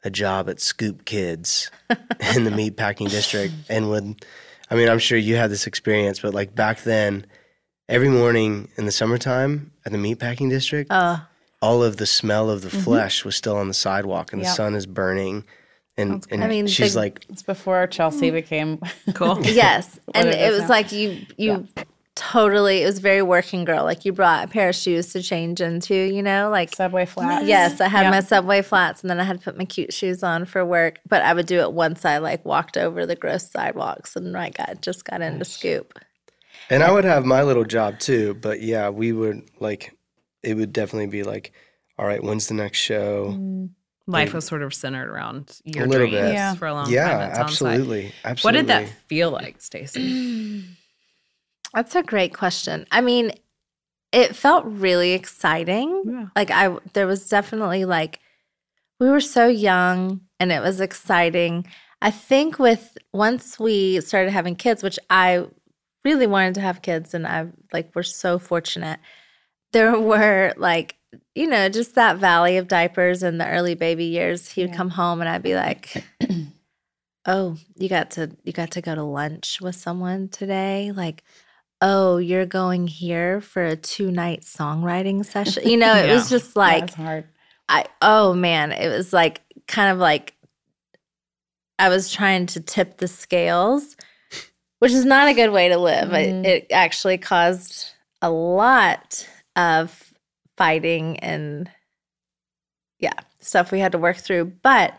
[0.02, 1.70] a job at Scoop Kids
[2.34, 4.24] in the meatpacking district and would
[4.68, 7.26] I mean, I'm sure you had this experience, but like back then,
[7.88, 11.20] every morning in the summertime at the meatpacking district, uh
[11.62, 14.74] all of the smell of the flesh was still on the sidewalk and the sun
[14.74, 15.44] is burning.
[16.00, 18.34] And, and I mean, she's the- like, It's before Chelsea mm.
[18.34, 18.78] became
[19.14, 19.38] Cool.
[19.44, 19.98] Yes.
[20.14, 20.68] and it it is was now.
[20.68, 21.68] like you you
[22.16, 23.84] totally it was very working girl.
[23.84, 27.46] Like you brought a pair of shoes to change into, you know, like Subway flats.
[27.46, 28.10] Yes, I had Yeah.
[28.10, 30.98] my subway flats and then I had to put my cute shoes on for work.
[31.08, 34.50] But I would do it once I like walked over the gross sidewalks and I
[34.50, 35.98] got just got into scoop.
[36.68, 38.34] and I would have my little job too.
[38.34, 39.96] But yeah, we would like,
[40.42, 41.52] it would definitely be like,
[41.98, 43.32] all right, when's the next show?
[43.38, 43.70] Mm.
[44.10, 46.12] Life was sort of centered around your dreams.
[46.12, 46.54] Yeah.
[46.54, 47.18] for a long yeah, time.
[47.18, 47.74] Yeah, sounds like.
[47.74, 48.12] absolutely.
[48.42, 50.64] What did that feel like, Stacy?
[51.74, 52.86] That's a great question.
[52.90, 53.32] I mean,
[54.12, 56.02] it felt really exciting.
[56.06, 56.26] Yeah.
[56.34, 58.18] Like I there was definitely like
[58.98, 61.66] we were so young and it was exciting.
[62.02, 65.46] I think with once we started having kids, which I
[66.04, 68.98] really wanted to have kids and I like we're so fortunate.
[69.72, 70.96] There were like
[71.34, 74.48] you know, just that valley of diapers in the early baby years.
[74.50, 74.76] He would Yeah.
[74.76, 76.04] come home and I'd be like,
[77.26, 81.22] "Oh, you got to you got to go to lunch with someone today?" Like,
[81.80, 86.82] "Oh, you're going here for a two-night songwriting session." You know, it was just like
[86.82, 87.24] That's hard.
[87.68, 90.34] I oh man, it was like kind of like
[91.78, 93.96] I was trying to tip the scales,
[94.80, 96.10] which is not a good way to live.
[96.10, 96.44] Mhm.
[96.44, 97.86] It, it actually caused
[98.22, 100.09] a lot of
[100.60, 101.70] fighting and
[102.98, 104.44] yeah, stuff we had to work through.
[104.62, 104.92] But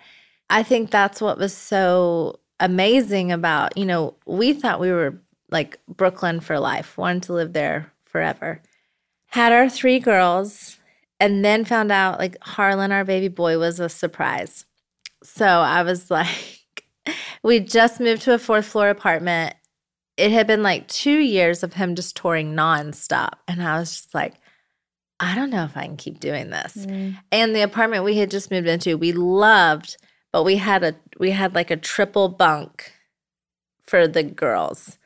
[0.50, 5.22] I think that's what was so amazing about, you know, we thought we were
[5.52, 8.60] like Brooklyn for life, wanted to live there forever.
[9.28, 10.80] Had our three girls
[11.20, 14.66] and then found out like Harlan, our baby boy, was a surprise.
[15.22, 16.86] So I was like,
[17.44, 19.54] we just moved to a fourth floor apartment.
[20.18, 23.34] It had been like two years of him just touring nonstop.
[23.48, 24.41] And I was just like,
[25.24, 26.76] I don't know if I can keep doing this.
[27.32, 29.98] And the apartment we had just moved into, we loved,
[30.32, 32.92] but we had a we had like a triple bunk
[33.86, 34.98] for the girls.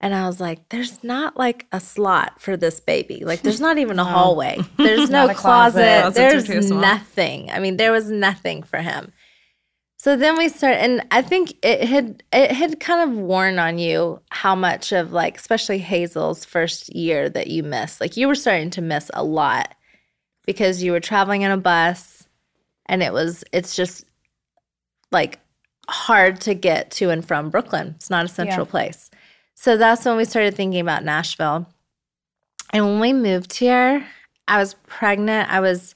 [0.00, 3.22] And I was like, there's not like a slot for this baby.
[3.22, 4.10] Like there's not even a No.
[4.10, 4.58] hallway.
[4.78, 6.00] There's no closet.
[6.00, 6.14] closet.
[6.46, 7.50] There's nothing.
[7.50, 9.12] I mean, there was nothing for him.
[10.02, 13.78] So then we start and I think it had it had kind of worn on
[13.78, 18.00] you how much of like especially Hazel's first year that you missed.
[18.00, 19.74] Like you were starting to miss a lot
[20.46, 22.26] because you were traveling in a bus
[22.86, 24.06] and it was it's just
[25.12, 25.38] like
[25.86, 27.92] hard to get to and from Brooklyn.
[27.96, 28.70] It's not a central Yeah.
[28.70, 29.10] place.
[29.54, 31.68] So that's when we started thinking about Nashville.
[32.72, 34.06] And when we moved here,
[34.48, 35.52] I was pregnant.
[35.52, 35.94] I was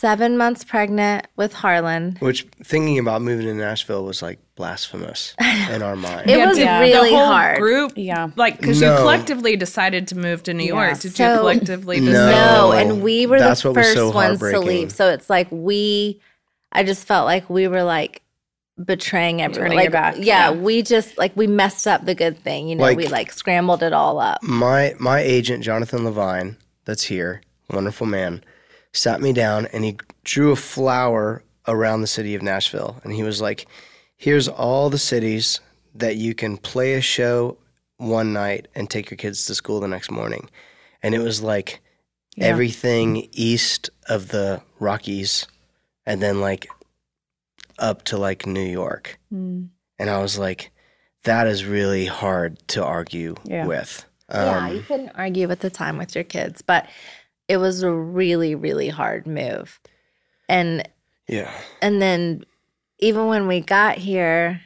[0.00, 2.16] seven months pregnant with Harlan.
[2.20, 5.34] Which thinking about moving to Nashville was like blasphemous
[5.70, 6.30] in our mind.
[6.30, 7.58] It was did really the whole hard.
[7.58, 8.30] Group, Yeah.
[8.36, 8.92] like because No.
[8.94, 10.86] you collectively decided to move to New Yeah.
[10.86, 11.00] York.
[11.00, 12.12] Did So- you collectively No.
[12.12, 12.30] decide?
[12.56, 14.90] No, and we were That's the first so ones to leave.
[14.90, 16.20] So it's like we,
[16.72, 18.22] I just felt like we were like
[18.82, 19.72] betraying everyone.
[19.72, 20.50] Turning Like, yeah, yeah.
[20.52, 22.68] we just like we messed up the good thing.
[22.68, 24.42] You know, Like- we like scrambled it all up.
[24.42, 28.42] my my agent Jonathan Levine, that's here, wonderful man,
[28.92, 33.22] sat me down and he drew a flower around the city of Nashville, and he
[33.22, 33.66] was like,
[34.16, 35.60] "Here's all the cities
[35.94, 37.56] that you can play a show
[37.98, 40.48] one night and take your kids to school the next morning,"
[41.02, 41.80] and it was like
[42.36, 42.46] Yeah.
[42.46, 45.46] everything east of the Rockies,
[46.06, 46.68] and then like
[47.78, 49.68] up to like New York, Mm.
[49.98, 50.70] and I was like,
[51.24, 53.66] "That is really hard to argue Yeah.
[53.66, 56.86] with." yeah, Um, you couldn't argue at the time with your kids, but
[57.50, 59.80] it was a really, really hard move.
[60.48, 60.88] And
[61.26, 61.50] Yeah.
[61.82, 62.44] and then
[63.00, 64.60] even when we got here,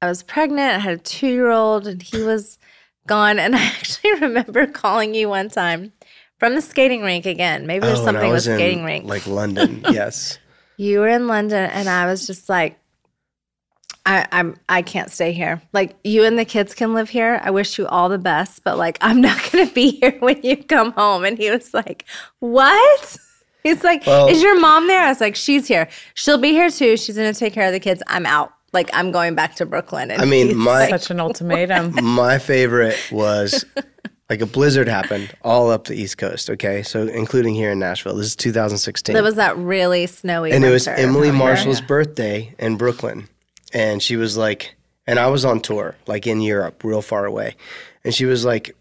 [0.00, 0.74] I was pregnant.
[0.76, 2.58] I had a two year old, and he was
[3.06, 3.38] gone.
[3.38, 5.92] And I actually remember calling you one time
[6.38, 7.66] from the skating rink again.
[7.66, 9.04] Maybe there's Oh, something with in, skating rink.
[9.04, 10.38] Like London, yes.
[10.78, 12.78] you were in London, and I was just like,
[14.04, 15.62] I, I'm I can't stay here.
[15.72, 17.40] Like you and the kids can live here.
[17.42, 20.56] I wish you all the best, but like I'm not gonna be here when you
[20.56, 21.24] come home.
[21.24, 22.04] And he was like,
[22.40, 23.16] What?
[23.62, 25.02] He's like, Well- Is your mom there?
[25.02, 25.88] I was like, She's here.
[26.14, 26.96] She'll be here too.
[26.96, 28.02] She's gonna take care of the kids.
[28.08, 28.52] I'm out.
[28.72, 30.10] Like I'm going back to Brooklyn.
[30.10, 31.94] And I mean, my- like, Such an ultimatum.
[32.04, 33.64] My favorite was
[34.28, 36.82] like a blizzard happened all up the East Coast, okay?
[36.82, 38.16] So including here in Nashville.
[38.16, 39.12] This is 2016.
[39.12, 40.88] there was that really snowy and it was.
[40.88, 41.38] Emily oh, Remember?
[41.38, 43.28] Marshall's birthday in Brooklyn.
[43.72, 44.74] And she was like,
[45.06, 47.56] and I was on tour, like in Europe, real far away.
[48.04, 48.74] And she was like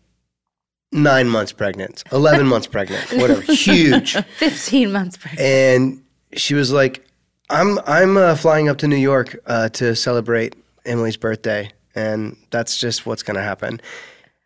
[0.92, 4.16] nine months pregnant, 11 months pregnant, whatever, huge.
[4.38, 5.42] 15 months pregnant.
[5.42, 6.04] and
[6.38, 7.06] she was like,
[7.50, 12.78] "I'm I'm uh, flying up to New York uh, to celebrate Emily's birthday, and that's
[12.78, 13.82] just what's gonna happen."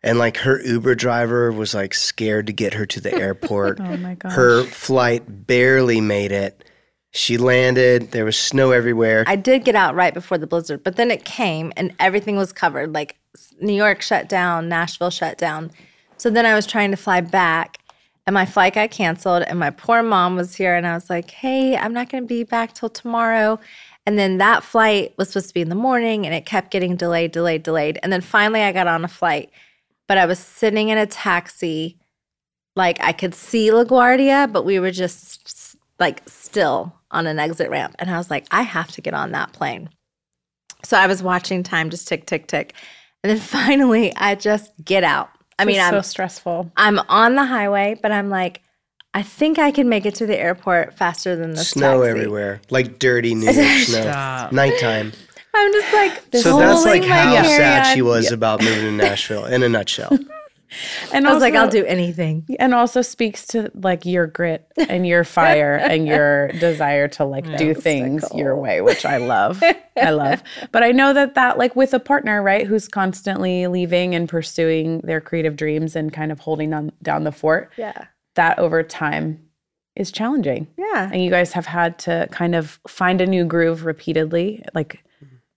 [0.02, 3.80] And like her Uber driver was like scared to get her to the airport.
[3.80, 4.32] Oh my gosh.
[4.32, 6.62] her flight barely made it.
[7.16, 8.10] She landed.
[8.10, 9.24] There was snow everywhere.
[9.26, 12.52] I did get out right before the blizzard, but then it came and everything was
[12.52, 12.92] covered.
[12.92, 13.16] Like
[13.58, 15.70] New York shut down, Nashville shut down.
[16.18, 17.78] So then I was trying to fly back
[18.26, 21.30] and my flight got canceled and my poor mom was here and I was like,
[21.30, 23.58] "Hey, I'm not going to be back till tomorrow."
[24.04, 26.96] And then that flight was supposed to be in the morning and it kept getting
[26.96, 27.98] delayed, delayed, delayed.
[28.02, 29.50] And then finally I got on a flight,
[30.06, 31.98] but I was sitting in a taxi
[32.76, 37.94] like I could see LaGuardia, but we were just like still on an exit ramp.
[37.98, 39.88] And I was like, I have to get on that plane.
[40.84, 42.74] So I was watching time just tick, tick, tick.
[43.22, 45.30] And then finally, I just get out.
[45.58, 46.70] I mean, I'm so stressful.
[46.76, 48.60] I'm on the highway, but I'm like,
[49.14, 52.10] I think I can make it to the airport faster than the Snow taxi.
[52.10, 54.52] everywhere, like dirty New York snow, Stop.
[54.52, 55.12] nighttime.
[55.54, 58.06] I'm just like, So that's like how sad she carry-on.
[58.08, 59.46] was about moving to Nashville.
[59.46, 60.10] In a nutshell,
[61.12, 62.44] And I was like, I'll do anything.
[62.58, 67.56] and also speaks to like your grit and your fire and your desire to like
[67.56, 69.62] do things your way which i love
[69.96, 70.42] i love
[70.72, 74.98] but i know that that like with a partner right who's constantly leaving and pursuing
[75.00, 78.06] their creative dreams and kind of holding on down the fort Yeah.
[78.34, 79.40] that over time
[79.94, 81.08] is challenging Yeah.
[81.12, 85.02] and you guys have had to kind of find a new groove repeatedly like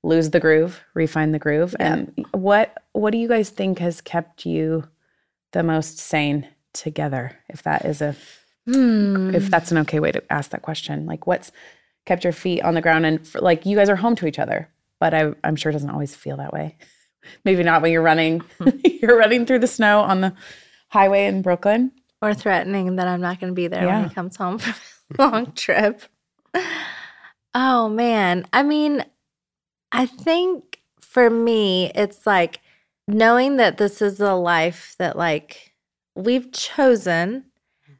[0.04, 4.46] lose the groove refine the groove and what what do you guys think has kept
[4.46, 4.86] you
[5.52, 8.16] the most sane together if that is a
[8.68, 9.34] Hmm.
[9.34, 11.52] if that's an okay way to ask that question like what's
[12.06, 14.38] kept your feet on the ground and for, like you guys are home to each
[14.38, 14.70] other
[15.00, 16.78] but I, i'm sure it doesn't always feel that way
[17.46, 18.44] maybe not when you're running
[18.84, 20.34] you're running through the snow on the
[20.90, 21.92] highway in brooklyn
[22.22, 24.76] Or threatening that I'm not going to be there when he comes home from
[25.18, 26.02] a long trip.
[27.56, 28.46] Oh, man.
[28.54, 29.04] I mean,
[29.92, 32.60] I think for me, it's like
[33.10, 35.74] knowing that this is a life that, like,
[36.16, 37.46] we've chosen,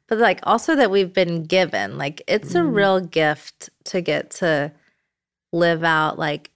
[0.08, 1.98] but like also that we've been given.
[1.98, 4.72] Like, it's a real gift to get to
[5.52, 6.52] live out, like,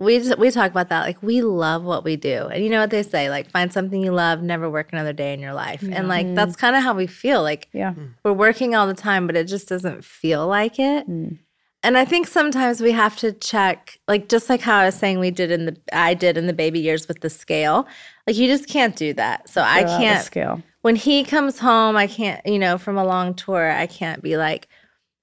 [0.00, 2.80] we just, we talk about that like we love what we do and you know
[2.80, 5.82] what they say like find something you love never work another day in your life
[5.88, 9.26] and like that's kind of how we feel like yeah we're working all the time
[9.26, 11.38] but it just doesn't feel like it Mm.
[11.84, 15.18] And i think sometimes we have to check like just like how i was saying
[15.20, 17.86] we did in the i did in the baby years with the scale
[18.26, 21.58] like you just can't do that so i out the can't scale when he comes
[21.60, 24.68] home, I can't, you know, from a long tour, I can't be like,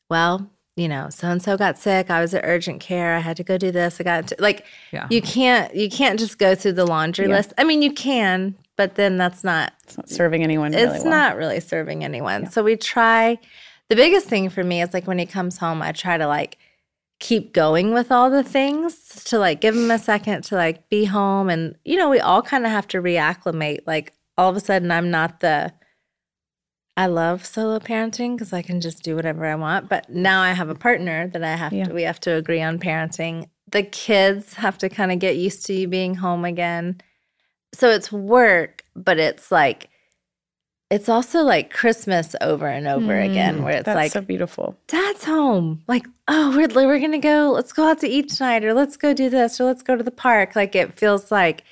[0.10, 2.10] well, you know, so and so got sick.
[2.10, 3.16] I was at urgent care.
[3.16, 4.02] I had to go do this.
[4.02, 5.06] I got to, like, Yeah.
[5.12, 7.36] you can't, you can't just go through the laundry Yeah.
[7.36, 7.54] list.
[7.60, 11.12] I mean, you can, but then that's not, it's not serving anyone really it's well.
[11.12, 12.50] not really serving anyone.
[12.50, 13.38] So we try.
[13.92, 16.58] The biggest thing for me is like when he comes home, I try to like
[17.20, 21.04] keep going with all the things to like give him a second to like be
[21.04, 23.80] home, and you know we all kind of have to reacclimate.
[23.86, 25.74] Like all of a sudden, I'm not the.
[26.96, 29.90] I love solo parenting because I can just do whatever I want.
[29.90, 31.84] But now I have a partner that I have Yeah.
[31.84, 31.94] to.
[31.94, 33.50] We have to agree on parenting.
[33.70, 37.02] The kids have to kind of get used to you being home again.
[37.74, 39.90] So it's work, but it's like
[40.92, 44.78] it's also like Christmas over and over mm, again, where it's That's like so beautiful.
[44.88, 45.82] dad's home.
[45.88, 47.52] Like, oh, we're we're gonna go.
[47.56, 50.04] Let's go out to eat tonight, or let's go do this, or let's go to
[50.04, 50.54] the park.
[50.54, 51.64] Like it feels like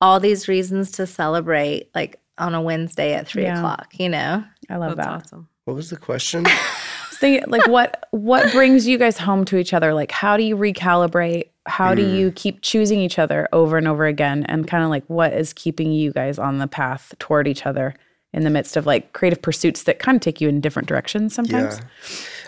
[0.00, 3.58] all these reasons to celebrate, like on a Wednesday at three Yeah.
[3.58, 3.94] o'clock.
[3.96, 5.14] You know, I love That's that.
[5.14, 5.48] awesome.
[5.64, 6.42] what was the question?
[7.10, 9.94] was thinking, like, what what brings you guys home to each other?
[9.94, 11.50] Like, how do you recalibrate?
[11.66, 12.34] How do you mm.
[12.34, 14.44] keep choosing each other over and over again?
[14.48, 17.94] And kind of like, what is keeping you guys on the path toward each other
[18.32, 21.34] in the midst of like creative pursuits that kind of take you in different directions
[21.34, 21.78] sometimes?
[21.78, 21.84] Yeah.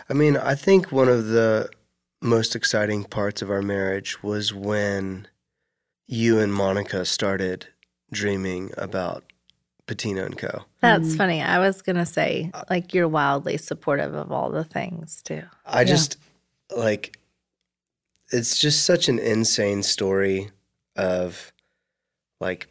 [0.09, 1.71] I mean, I think one of the
[2.23, 5.27] most exciting parts of our marriage was when
[6.07, 7.69] you and Monica started
[8.13, 9.25] dreaming about
[9.87, 10.65] Patina and Co.
[10.81, 11.17] that's mm-hmm.
[11.17, 11.43] funny.
[11.43, 15.43] I was gonna say like you're wildly supportive of all the things too.
[15.67, 16.17] I just
[16.75, 17.17] like
[18.31, 20.51] it's just such an insane story
[20.97, 21.53] of
[22.41, 22.69] like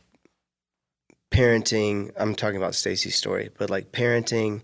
[1.40, 2.12] parenting.
[2.18, 4.62] I'm talking about Stacy's story, but like parenting,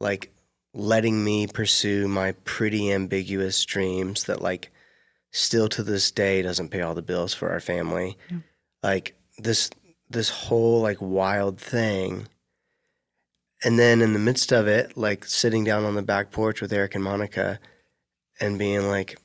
[0.00, 0.32] like
[0.72, 4.70] letting me pursue my pretty ambiguous dreams that like
[5.32, 8.16] still to this day doesn't pay all the bills for our family.
[8.82, 9.68] Like this
[10.08, 12.26] this whole like wild thing.
[13.62, 16.72] And then in the midst of it, like sitting down on the back porch with
[16.72, 17.58] Eric and Monica
[18.40, 19.18] and being like,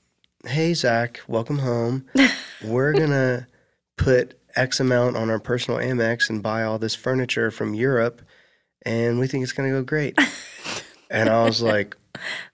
[0.46, 2.08] Hey Zach, welcome home.
[2.66, 3.48] We're gonna
[3.98, 8.22] put X amount on our personal Amex and buy all this furniture from Europe
[8.86, 10.18] and we think it's gonna go great.
[11.10, 11.96] and I was like,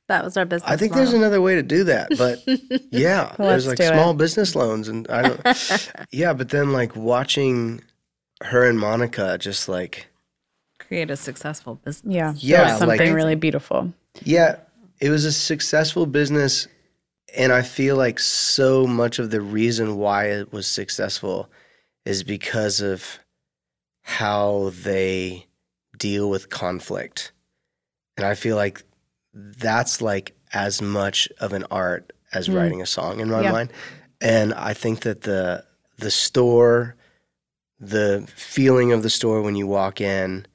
[0.07, 0.69] That was our business.
[0.69, 2.43] I think there's another way to do that, but
[2.91, 4.17] yeah, there's like small it.
[4.17, 5.91] business loans, and I don't.
[6.11, 7.81] yeah, but then like watching
[8.41, 10.07] her and Monica just like
[10.79, 12.13] Create a successful business.
[12.13, 12.33] Yeah.
[12.37, 13.93] Yeah, something like- really beautiful.
[14.23, 14.57] yeah,
[14.99, 16.67] it was a successful business,
[17.35, 21.49] and I feel like so much of the reason why it was successful
[22.05, 23.19] is because of
[24.01, 25.45] how they
[25.97, 27.31] deal with conflict,
[28.17, 28.83] and I feel like
[29.33, 32.53] that's like as much of an art as hmm.
[32.55, 33.51] writing a song in my Yeah.
[33.51, 33.73] mind.
[34.21, 35.63] And I think that the
[35.97, 36.95] the store,
[37.79, 40.45] the feeling of the store when you walk in,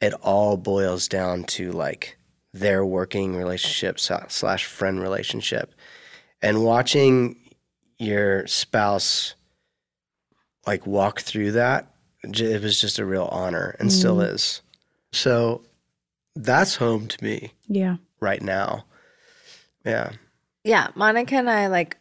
[0.00, 2.18] it all boils down to like
[2.52, 5.74] their working relationship slash friend relationship,
[6.40, 7.36] and watching
[7.98, 9.34] your spouse
[10.66, 11.92] like walk through that,
[12.22, 14.34] it was just a real honor and still mm.
[14.34, 14.62] is.
[15.12, 15.62] So
[16.34, 17.96] that's home to me Yeah.
[18.20, 18.84] right now.
[19.84, 20.12] Yeah.
[20.64, 21.96] Yeah, Monica and I like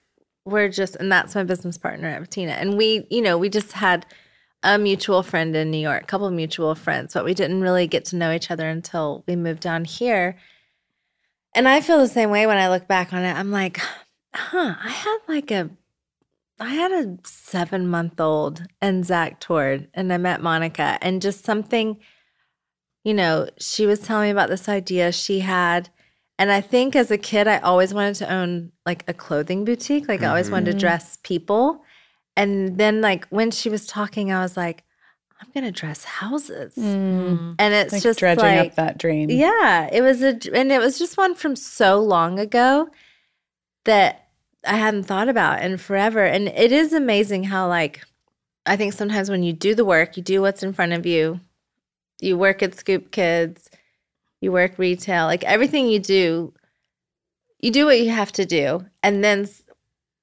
[0.45, 2.53] we're just and that's my business partner Bettina.
[2.53, 4.05] And we, you know, we just had
[4.63, 7.85] a mutual friend in New York, a couple of mutual friends, but we didn't really
[7.85, 10.37] get to know each other until we moved down here.
[11.53, 13.33] And I feel the same way when I look back on it.
[13.33, 13.79] I'm like,
[14.33, 15.69] huh, I had like a
[16.59, 21.43] I had a seven month old and Zach toured and I met Monica and just
[21.43, 21.99] something,
[23.03, 25.89] you know, she was telling me about this idea she had.
[26.39, 30.07] And I think as a kid, I always wanted to own like a clothing boutique.
[30.07, 30.79] Like I always wanted to mm-hmm.
[30.79, 31.83] dress people.
[32.37, 34.83] And then like when she was talking, I was like,
[35.41, 36.75] I'm gonna dress houses.
[36.75, 37.55] Mm.
[37.59, 39.29] And it's Like just dredging like up that dream.
[39.29, 42.87] yeah, it was a, and it was just one from so long ago
[43.83, 44.24] that
[44.65, 46.23] I hadn't thought about in forever.
[46.25, 48.03] And it is amazing how, like,
[48.65, 51.39] I think sometimes when you do the work, you do what's in front of you,
[52.19, 53.69] you work at Scoop Kids,
[54.41, 56.53] you work retail, like everything you do,
[57.59, 58.85] you do what you have to do.
[59.03, 59.47] And then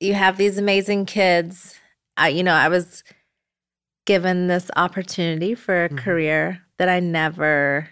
[0.00, 1.78] you have these amazing kids.
[2.16, 3.04] I, you know, I was
[4.04, 5.98] given this opportunity for a mm-hmm.
[5.98, 7.88] career that I never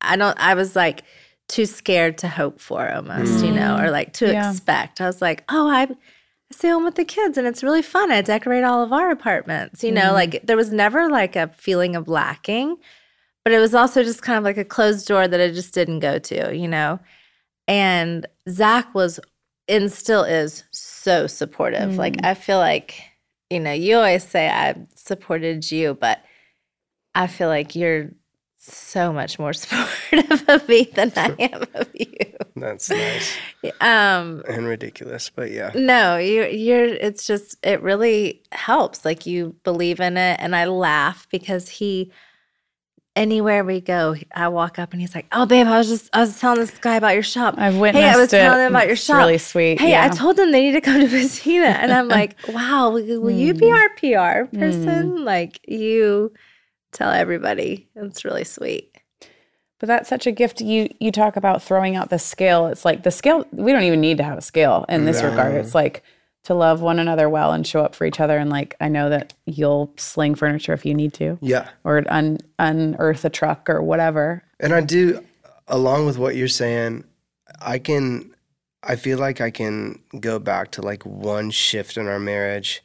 [0.00, 1.02] I don't I was like
[1.50, 3.82] too scared to hope for almost, you know, mm.
[3.82, 4.50] or like to Yeah.
[4.50, 5.00] expect.
[5.00, 5.88] I was like, "Oh, I I
[6.52, 8.10] stay home with the kids and it's really fun.
[8.10, 10.14] I decorate all of our apartments." You know, mm.
[10.14, 12.76] like there was never like a feeling of lacking,
[13.44, 15.98] but it was also just kind of like a closed door that I just didn't
[16.00, 17.00] go to, you know.
[17.66, 19.20] And Zach was
[19.68, 21.96] and still is so supportive.
[21.96, 22.24] Like mm.
[22.26, 23.02] I feel like,
[23.50, 26.22] you know, you always say I supported you, but
[27.14, 28.10] I feel like you're
[28.60, 32.06] so much more supportive of me than I am of you.
[32.56, 33.40] That's nice
[33.80, 35.72] Um, and ridiculous, but yeah.
[35.74, 39.04] no, you you're it's just it really helps.
[39.04, 42.12] Like you believe in it and I laugh because he
[43.16, 46.20] anywhere we go, I walk up and he's like, "Oh, babe, I was just I
[46.20, 47.54] was telling this guy about your shop.
[47.58, 48.36] I've witnessed Hey, I was it.
[48.38, 49.18] telling him about your It's shop.
[49.18, 52.36] really sweet, Hey, I told them they need to come to Patina, and I'm like,
[52.48, 53.58] "Wow, will, will you Hmm.
[53.58, 55.24] be our PR person?
[55.24, 56.32] Like you
[56.92, 57.88] tell everybody.
[57.94, 58.96] It's really sweet."
[59.78, 60.60] But that's such a gift.
[60.60, 62.66] You you talk about throwing out the scale.
[62.66, 63.46] It's like the scale.
[63.52, 65.54] We don't even need to have a scale in this regard.
[65.54, 66.02] It's like
[66.44, 68.36] to love one another well and show up for each other.
[68.38, 71.68] And like I know that you'll sling furniture if you need to, Yeah.
[71.84, 74.42] or un, unearth a truck or whatever.
[74.58, 75.22] And I do,
[75.68, 77.04] along with what you're saying,
[77.60, 78.34] I can,
[78.82, 82.82] I feel like I can go back to like one shift in our marriage,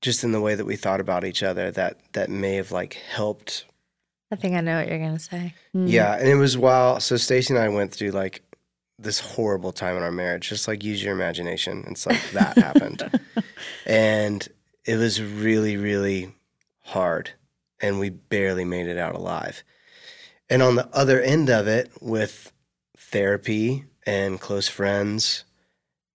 [0.00, 2.94] just in the way that we thought about each other that that may have like
[2.94, 3.64] helped.
[4.30, 5.54] I think I know what you're gonna say.
[5.74, 5.90] Mm.
[5.90, 8.42] Yeah, and it was while so Stacy and I went through like
[8.98, 10.48] this horrible time in our marriage.
[10.48, 11.84] Just like use your imagination.
[11.88, 13.20] It's like that happened,
[13.86, 14.46] and
[14.84, 16.34] it was really really
[16.80, 17.30] hard,
[17.80, 19.62] and we barely made it out alive.
[20.50, 22.52] And on the other end of it, with
[22.96, 25.44] therapy and close friends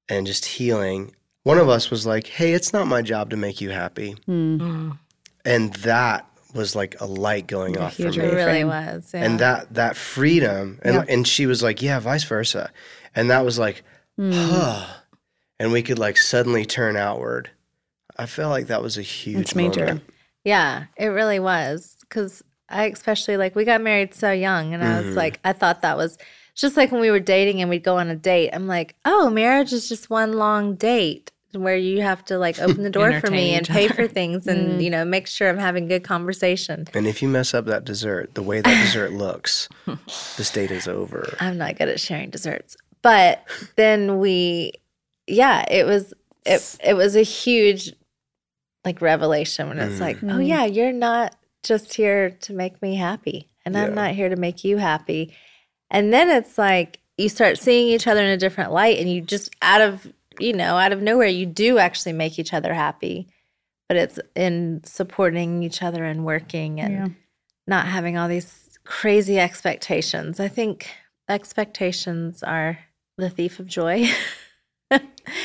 [0.09, 3.61] and just healing, one of us was like, Hey, it's not my job to make
[3.61, 4.11] you happy.
[4.25, 4.91] Hmm.
[5.45, 8.17] And that was like a light going off for me.
[8.17, 9.11] It really was.
[9.13, 9.23] Yeah.
[9.25, 11.05] And that that freedom and Yeah.
[11.09, 12.71] and she was like, Yeah, vice versa.
[13.15, 13.83] And that was like,
[14.17, 14.31] Hmm.
[14.33, 14.85] huh.
[15.59, 17.49] And we could like suddenly turn outward.
[18.17, 19.85] I felt like that was a huge It's major.
[19.85, 20.03] moment.
[20.43, 21.95] Yeah, it really was.
[22.01, 25.07] Because I especially like we got married so young, and I Mm-hmm.
[25.07, 26.17] was like, I thought that was
[26.53, 28.51] it's just like when we were dating and we'd go on a date.
[28.53, 32.83] I'm like, oh, marriage is just one long date where you have to like open
[32.83, 35.87] the door for me and pay for things and you know make sure I'm having
[35.87, 36.87] good conversation.
[36.93, 39.67] And if you mess up that dessert, the way that dessert looks,
[40.37, 41.35] this date is over.
[41.39, 42.77] I'm not good at sharing desserts.
[43.01, 43.43] But
[43.75, 44.73] then we
[45.25, 46.13] yeah, it was
[46.45, 47.93] it it was a huge
[48.85, 50.01] like revelation when it's mm.
[50.01, 54.29] like, oh yeah, you're not just here to make me happy and I'm not here
[54.29, 55.33] to make you happy.
[55.93, 59.21] And then it's like you start seeing each other in a different light and you
[59.21, 63.27] just out of, you know, out of nowhere you do actually make each other happy.
[63.87, 67.07] But it's in supporting each other and working and Yeah.
[67.67, 70.39] not having all these crazy expectations.
[70.39, 70.89] I think
[71.29, 72.79] expectations are
[73.17, 74.05] the thief of joy.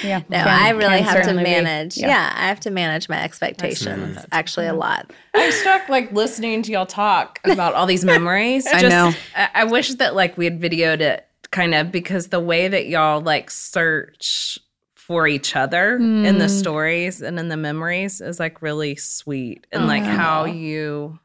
[0.02, 0.22] Yeah.
[0.28, 1.50] no, can- I really have to certainly be.
[1.50, 1.96] manage.
[1.96, 2.08] Yeah.
[2.08, 2.32] Yeah.
[2.36, 5.10] I have to manage my expectations actually a lot.
[5.34, 8.66] I'm stuck like listening to y'all talk about all these memories.
[8.66, 9.12] I Just- know.
[9.36, 12.86] I, I wish that like we had videoed it kind of because the way that
[12.86, 14.58] y'all like search
[14.94, 16.50] for each other in the mm.
[16.50, 20.14] stories and in the memories is like really sweet and like mm.
[20.14, 21.18] how you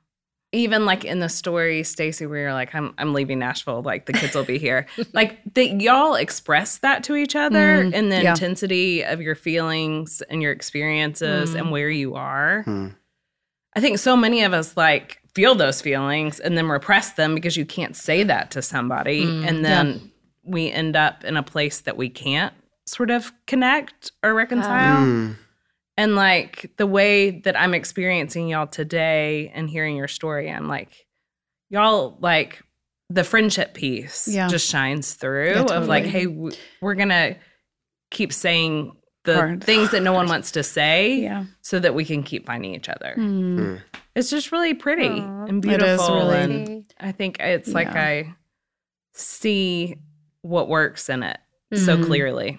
[0.54, 4.14] even like in the story, Stacy, where you're like, I'm I'm leaving Nashville, like the
[4.14, 4.86] kids will be here.
[5.14, 8.32] like that y'all express that to each other in the yeah.
[8.32, 12.64] intensity of your feelings and your experiences and where you are.
[12.64, 12.90] Hmm.
[13.76, 17.58] I think so many of us like feel those feelings and then repress them because
[17.58, 19.24] you can't say that to somebody.
[19.24, 20.12] and then
[20.44, 22.54] we end up in a place that we can't
[22.86, 25.04] sort of connect or reconcile.
[25.06, 25.38] Mm.
[25.98, 31.06] And like the way that I'm experiencing y'all today and hearing your story, I'm like,
[31.70, 32.62] y'all like
[33.10, 34.48] the friendship piece Yeah.
[34.48, 36.26] just shines through Yeah, of like, hey,
[36.82, 37.36] we're gonna
[38.10, 38.94] keep saying
[39.26, 39.64] the Hard.
[39.64, 41.46] things that no one wants to say Yeah.
[41.62, 43.14] so that we can keep finding each other.
[43.18, 43.82] Mm.
[44.16, 46.16] It's just really pretty and It is beautiful.
[46.30, 48.34] really- and I think it's like I
[49.14, 49.96] see
[50.42, 51.38] what works in it
[51.74, 52.06] so Mhm.
[52.06, 52.58] clearly.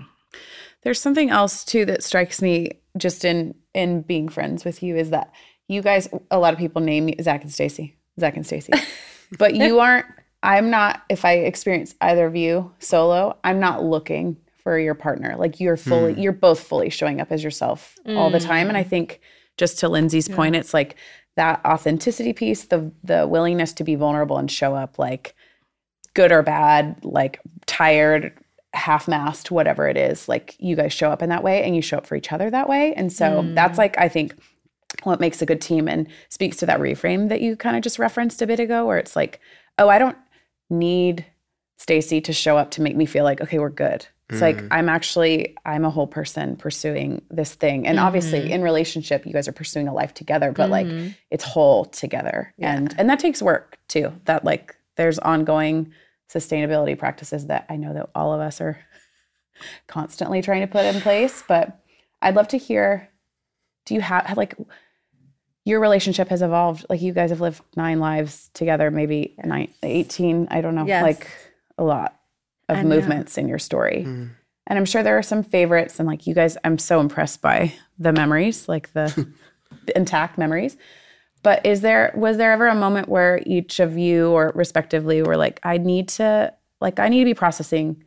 [0.84, 5.10] There's something else too that strikes me just in in being friends with you is
[5.10, 5.32] that
[5.66, 7.96] you guys a lot of people name you Zach and Stacy.
[8.20, 8.72] Zach and Stacy.
[9.38, 10.06] but you aren't
[10.42, 15.36] I'm not if I experience either of you solo, I'm not looking for your partner.
[15.38, 16.20] Like you're fully hmm.
[16.20, 18.68] you're both fully showing up as yourself all the time.
[18.68, 18.88] And I mm.
[18.88, 19.20] think
[19.56, 20.96] just to Lindsey's point, it's like
[21.36, 25.34] that authenticity piece, the the willingness to be vulnerable and show up like
[26.14, 28.32] good or bad, like tired,
[28.74, 31.82] half mast, whatever it is, like you guys show up in that way and you
[31.82, 32.92] show up for each other that way.
[32.94, 34.34] And so that's like, I think,
[35.02, 37.98] what makes a good team and speaks to that reframe that you kind of just
[37.98, 39.40] referenced a bit ago, where it's like,
[39.78, 40.16] oh, I don't
[40.70, 41.26] need
[41.78, 44.06] Stacy to show up to make me feel like, okay, we're good.
[44.30, 44.68] It's like mm.
[44.70, 47.86] I'm actually I'm a whole person pursuing this thing.
[47.86, 48.52] And obviously mm-hmm.
[48.52, 51.08] in relationship, you guys are pursuing a life together, but like mm-hmm.
[51.30, 52.54] it's whole together.
[52.58, 54.12] And and that takes work too.
[54.24, 55.92] That like there's ongoing
[56.32, 58.78] sustainability practices that I know that all of us are
[59.86, 61.42] constantly trying to put in place.
[61.46, 61.80] But
[62.22, 63.08] I'd love to hear
[63.84, 64.54] do you have like
[65.64, 70.48] your relationship has evolved like you guys have lived nine lives together maybe nine, 18
[70.50, 71.02] i don't know Yes.
[71.02, 71.30] like
[71.78, 72.18] a lot
[72.68, 72.94] I of know.
[72.96, 74.26] movements in your story mm-hmm.
[74.66, 77.72] and i'm sure there are some favorites and like you guys i'm so impressed by
[77.98, 79.26] the memories like the
[79.96, 80.76] intact memories
[81.44, 85.36] but is there was there ever a moment where each of you or respectively were
[85.36, 88.02] like i need to like i need to be processing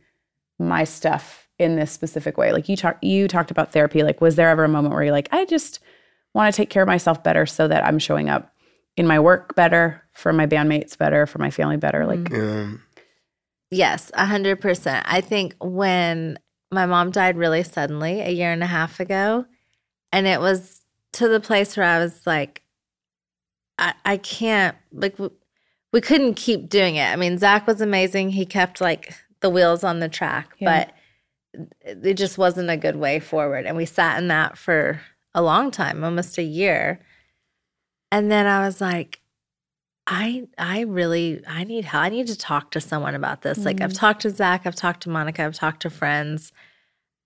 [0.58, 2.52] my stuff in this specific way?
[2.52, 4.02] Like you talked you talked about therapy.
[4.02, 5.80] Like was there ever a moment where you're like i just
[6.34, 8.54] want to take care of myself better so that i'm showing up
[8.96, 12.06] in my work better for my bandmates better for my family better?
[12.06, 12.82] Like Um,
[13.70, 15.04] Yes, a hundred percent.
[15.08, 16.38] I think when
[16.70, 19.44] my mom died really suddenly a year and a half ago,
[20.10, 20.82] and it was
[21.12, 22.62] to the place where I was like,
[23.78, 25.16] I, I can't like
[25.92, 27.10] we couldn't keep doing it.
[27.10, 28.30] I mean, Zach was amazing.
[28.30, 30.86] He kept like the wheels on the track, Yeah.
[30.86, 33.66] but it it just wasn't a good way forward.
[33.66, 35.00] And we sat in that for
[35.34, 37.00] a long time, almost a year.
[38.10, 39.20] And then I was like,
[40.06, 42.04] I I really I need help.
[42.04, 43.58] I need to talk to someone about this.
[43.64, 43.98] Like I've mm-hmm.
[43.98, 46.52] talked to Zach, I've talked to Monica, I've talked to friends.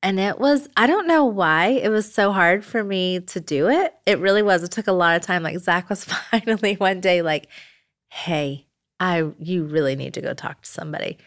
[0.02, 3.68] And it was I don't know why it was so hard for me to do
[3.68, 3.94] it.
[4.06, 4.62] It really was.
[4.62, 5.42] It took a lot of time.
[5.42, 7.48] Like Zach was finally one day like,
[8.08, 8.66] "Hey,
[8.98, 11.18] I you really need to go talk to somebody."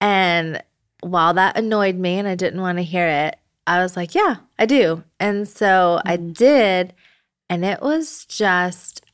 [0.00, 0.62] And
[1.00, 4.36] while that annoyed me and I didn't want to hear it, I was like, "Yeah,
[4.58, 6.32] I do." And so I mm-hmm.
[6.32, 6.94] did,
[7.50, 9.04] and it was just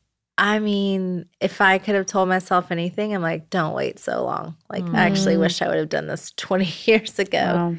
[0.40, 4.56] I mean, if I could have told myself anything, I'm like, don't wait so long.
[4.70, 5.40] Like, I actually mm.
[5.40, 7.38] wish I would have done this 20 years ago.
[7.38, 7.74] wow.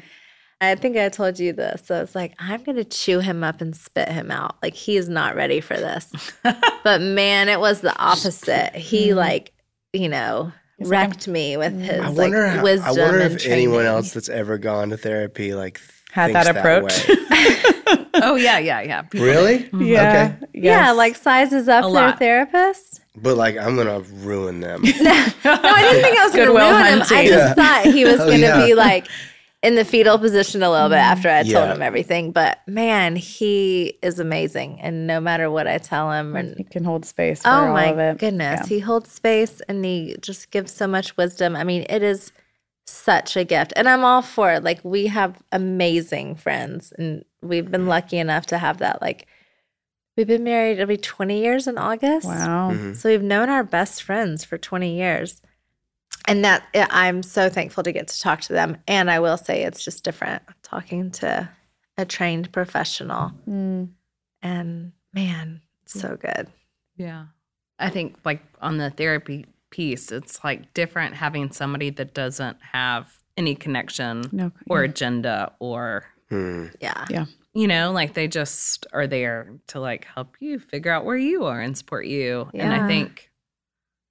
[0.62, 1.82] I think I told you this.
[1.86, 4.56] So it's like, I'm going to chew him up and spit him out.
[4.62, 6.12] Like, he is not ready for this.
[6.84, 8.74] but man, it was the opposite.
[8.74, 9.52] He, like,
[9.92, 11.80] you know, wrecked me with mm.
[11.80, 12.42] his I wonder.
[12.46, 15.80] like, how, wisdom I wonder and if anyone else that's ever gone to therapy like
[16.12, 17.08] Had that approach?
[17.08, 18.06] way.
[18.14, 19.02] oh yeah, yeah, yeah.
[19.02, 19.68] People- really?
[19.74, 20.46] yeah Okay.
[20.54, 22.18] Yeah, like sizes up A their lot.
[22.18, 23.00] therapist.
[23.16, 24.82] But like, I'm gonna ruin them.
[24.82, 24.90] No,
[25.44, 27.00] I didn't think I was going to Goodwill ruin him.
[27.02, 27.28] I hunting.
[27.28, 28.64] just thought he was Oh, going to yeah.
[28.64, 29.06] be like
[29.62, 32.32] in the fetal position a little bit after I told him everything.
[32.32, 34.80] But man, he is amazing.
[34.80, 37.72] And no matter what I tell him, and you can hold space for oh all
[37.72, 38.66] my of it goodness, Yeah.
[38.76, 41.54] he holds space and he just gives so much wisdom.
[41.54, 42.32] I mean, it is
[42.86, 43.72] such a gift.
[43.76, 44.64] And I'm all for it.
[44.64, 49.00] Like, we have amazing friends, and we've been lucky enough to have that.
[49.00, 49.26] Like,
[50.16, 52.26] we've been married, it'll be 20 years in August.
[52.26, 52.96] wow Mhm.
[52.96, 55.40] So we've known our best friends for 20 years.
[56.28, 58.76] And that I'm so thankful to get to talk to them.
[58.86, 61.48] And I will say it's just different talking to
[61.98, 63.32] a trained professional.
[63.48, 63.90] Mm.
[64.42, 66.48] And man, so good.
[66.96, 67.26] Yeah.
[67.78, 73.12] I think like on the therapy piece, it's like different having somebody that doesn't have
[73.36, 74.90] any connection No, or yeah.
[74.90, 76.66] agenda or Hmm.
[76.80, 77.04] Yeah.
[77.10, 77.24] Yeah.
[77.52, 81.44] you know, like they just are there to like help you figure out where you
[81.44, 82.48] are and support you.
[82.54, 83.30] And I think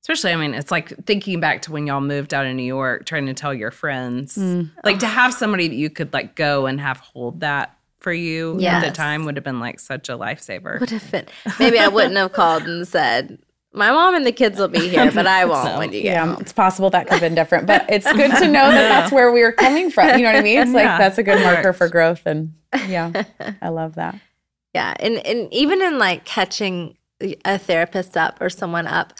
[0.01, 3.05] Especially, I mean, it's like thinking back to when y'all moved out of New York,
[3.05, 4.71] trying to tell your friends, Mm.
[4.83, 8.59] like to have somebody that you could like go and have hold that for you
[8.61, 10.79] at the time would have been like such a lifesaver.
[10.79, 11.25] Would have been.
[11.59, 13.37] Maybe I wouldn't have called and said,
[13.73, 16.25] "My mom and the kids will be here, but I won't when you get Yeah,
[16.25, 19.11] home." it's possible that could have been different, but it's good to know that that's
[19.11, 20.07] where we were coming from.
[20.17, 20.57] You know what I mean?
[20.57, 20.97] It's like Yeah.
[20.97, 22.53] that's a good marker for growth, and
[22.87, 23.23] yeah,
[23.61, 24.15] I love that.
[24.73, 26.97] Yeah, and and even in like catching
[27.45, 29.13] a therapist up or someone up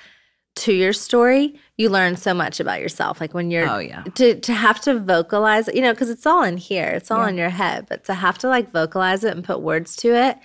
[0.56, 3.22] to your story, you learn so much about yourself.
[3.22, 4.04] Like when you're Oh, yeah.
[4.16, 7.30] to to have to vocalize, you know, because it's all in here, it's all Yeah.
[7.30, 10.38] in your head, but to have to like vocalize it and put words to it,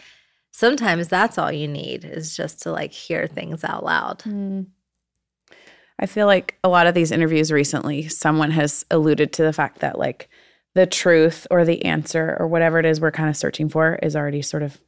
[0.53, 4.23] sometimes that's all you need is just to like hear things out loud.
[4.23, 4.63] Hmm.
[5.99, 9.79] I feel like a lot of these interviews recently, someone has alluded to the fact
[9.81, 10.29] that like
[10.75, 14.15] the truth or the answer or whatever it is we're kind of searching for is
[14.15, 14.79] already sort of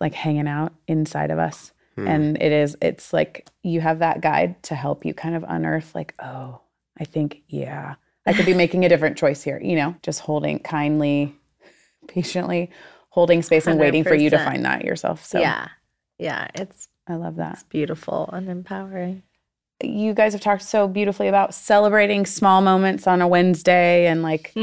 [0.00, 1.71] like hanging out inside of us.
[1.96, 2.08] Hmm.
[2.08, 5.94] And it is, it's like you have that guide to help you kind of unearth,
[5.94, 6.60] like, oh,
[6.98, 7.94] I think, yeah,
[8.26, 11.34] I could be making a different choice here, you know, just holding kindly,
[12.08, 12.70] patiently,
[13.10, 15.24] holding space and waiting for you to find that yourself.
[15.24, 15.68] So yeah,
[16.18, 17.54] yeah, it's I love that.
[17.54, 19.22] It's beautiful and empowering.
[19.82, 24.54] you guys have talked so beautifully about celebrating small moments on a Wednesday and like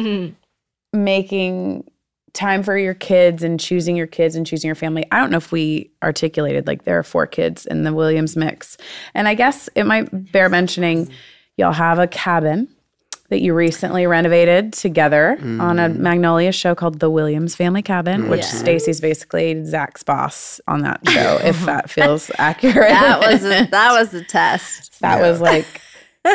[0.93, 1.88] making
[2.33, 5.05] time for your kids and choosing your kids and choosing your family.
[5.11, 8.77] I don't know if we articulated like there are four kids in the Williams mix.
[9.13, 11.09] And I guess it might bear mentioning
[11.57, 12.67] y'all have a cabin
[13.29, 15.97] that you recently renovated together on a mm.
[15.97, 18.47] Magnolia show called The Williams Family Cabin, which Yeah.
[18.47, 22.89] Stacy's basically Zach's boss on that show, if that feels accurate.
[22.89, 24.99] That was a, that was a test.
[25.01, 25.67] That was like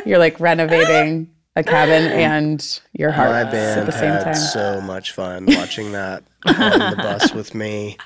[0.07, 3.51] you're like renovating a cabin and your heart My at
[3.87, 4.35] the same had time.
[4.35, 6.55] so much fun watching that on
[6.91, 7.97] the bus with me.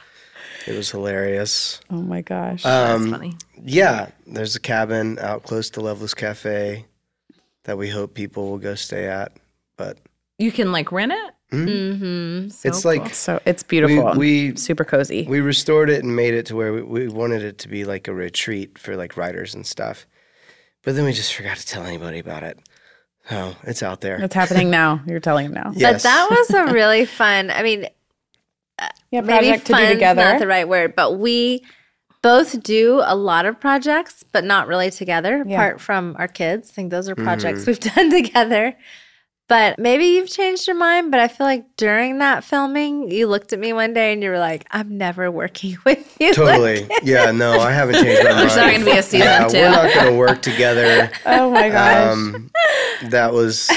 [0.66, 1.80] It was hilarious.
[1.88, 2.64] Oh my gosh.
[2.66, 3.36] Um, That's funny.
[3.62, 6.84] Yeah, there's a cabin out close to Loveless Cafe
[7.64, 9.32] that we hope people will go stay at.
[9.78, 9.96] But
[10.38, 11.34] You can like rent it.
[11.53, 12.51] Mm-hmm.
[12.51, 12.92] So it's cool.
[12.92, 14.12] like so it's beautiful.
[14.18, 15.26] we- super cozy.
[15.26, 18.07] we restored it and made it to where we, we wanted it to be like
[18.07, 20.07] a retreat for like writers and stuff.
[20.84, 22.59] But then we just forgot to tell anybody about it.
[23.30, 24.16] Oh, it's out there.
[24.22, 25.00] it's happening now.
[25.06, 25.72] You're telling him now.
[25.76, 26.02] Yes.
[26.02, 27.50] But that was a really fun.
[27.50, 27.86] I mean,
[29.10, 30.22] Yeah, maybe project to do fun's together.
[30.24, 31.62] not the right word, but we
[32.22, 35.44] both do a lot of projects, but not really together.
[35.46, 35.54] Yeah.
[35.54, 37.70] Apart from our kids, I think those are projects Mm-hmm.
[37.70, 38.74] we've done together.
[39.49, 41.11] But maybe you've changed your mind.
[41.11, 44.28] But I feel like during that filming, you looked at me one day and you
[44.30, 46.86] were like, "I'm never working with you." Totally.
[47.03, 48.40] Yeah, no, I haven't changed my mind.
[48.51, 49.57] There's not gonna be a season yeah, two.
[49.59, 51.11] We're not going to work together.
[51.26, 52.12] oh my gosh.
[52.12, 52.51] Um,
[53.05, 53.70] that was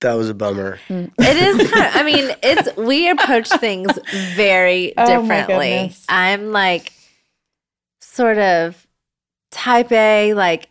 [0.00, 0.78] that was a bummer.
[0.88, 3.90] It is kind of, I mean, it's we approach things
[4.34, 5.70] very Oh my differently.
[5.70, 6.04] goodness.
[6.08, 6.92] I'm like
[8.00, 8.86] sort of
[9.50, 10.68] type A, like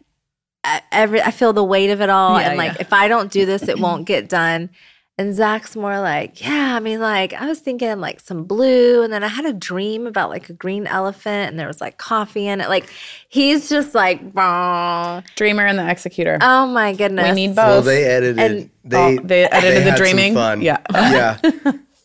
[0.66, 2.82] I- every I feel the weight of it all Yeah, and like yeah.
[2.82, 4.70] if I don't do this it won't get done.
[5.18, 9.14] And Zach's more like, yeah, I mean, like, I was thinking like some blue, and
[9.14, 12.48] then I had a dream about like a green elephant, and there was like coffee
[12.48, 12.68] in it.
[12.68, 12.90] Like,
[13.30, 16.38] he's just like, "Bah." Dreamer and the executor.
[16.42, 17.30] oh my goodness.
[17.30, 17.58] we need both.
[17.66, 17.86] Well, both.
[17.86, 18.40] they edited.
[18.40, 20.34] And- they Oh, they edited the had some dreaming?
[20.34, 20.62] fun.
[20.62, 20.80] Yeah.
[20.94, 21.40] yeah.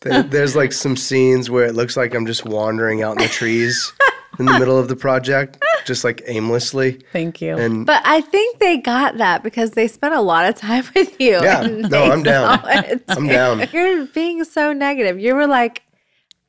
[0.21, 3.91] There's like some scenes where it looks like I'm just wandering out in the trees
[4.41, 6.99] in the middle of the project, just like aimlessly.
[7.13, 7.57] Thank you.
[7.57, 11.19] And But I think they got that because they spent a lot of time with
[11.19, 11.41] you.
[11.41, 11.61] Yeah.
[11.67, 12.59] No, I'm down.
[12.65, 13.03] it.
[13.07, 13.67] I'm down.
[13.73, 15.19] You're being so negative.
[15.19, 15.83] You were like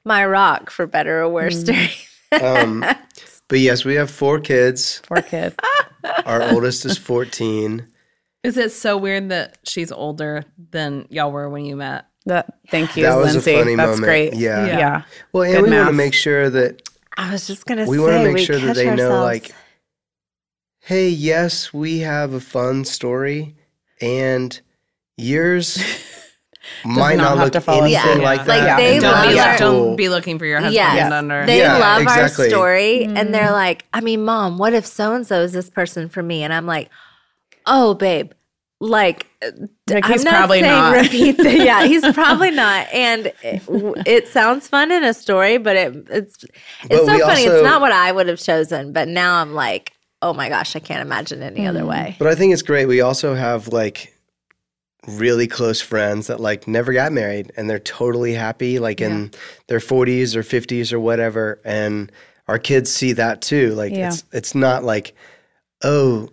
[0.05, 1.62] my rock, for better or worse.
[1.62, 1.88] during
[2.43, 2.84] um,
[3.49, 5.01] but yes, we have four kids.
[5.07, 5.55] Four kids.
[6.26, 7.86] Our oldest is 14.
[8.43, 12.07] Is it so weird that she's older than y'all were when you met?
[12.26, 13.55] That thank you, That was a Lindsey.
[13.57, 14.05] funny That's moment.
[14.05, 14.34] great.
[14.34, 14.66] Yeah.
[14.66, 14.78] Yeah.
[14.78, 15.03] Yeah.
[15.32, 18.02] Well, and Good we want to make sure that I was just gonna we say
[18.02, 19.52] want to make sure that catch they know, like,
[20.80, 23.54] hey, yes, we have a fun story,
[24.00, 24.58] and
[25.16, 25.78] yours
[26.84, 28.22] might not not, have look to follow anything the same.
[28.22, 28.76] like Like, that.
[28.76, 31.46] they don't, love be, our- don't be looking for your husband Yes, under.
[31.46, 32.44] they Yeah, love exactly.
[32.46, 33.32] our story, and Mm.
[33.32, 36.42] they're like, I mean, mom, what if so and so is this person for me?
[36.42, 36.90] And I'm like,
[37.66, 38.32] oh, babe,
[38.83, 39.26] like,
[39.87, 41.03] he's not probably saying not.
[41.03, 42.87] repeat the, yeah, he's probably not.
[42.93, 43.62] And it,
[44.07, 46.51] it sounds fun in a story, but it, it's it's
[46.89, 47.22] But so funny.
[47.22, 50.74] also- it's not what I would have chosen, but now I'm like, oh my gosh,
[50.76, 51.68] I can't imagine any Mm.
[51.68, 52.16] other way.
[52.18, 52.87] But I think it's great.
[52.87, 54.12] We also have like
[55.09, 59.33] really close friends that like never got married and they're totally happy, like in
[59.66, 61.61] their 40s or 50s or whatever.
[61.64, 62.11] And
[62.49, 63.74] our kids see that too.
[63.74, 64.09] Like Yeah.
[64.09, 65.14] it's it's not like,
[65.83, 66.28] oh,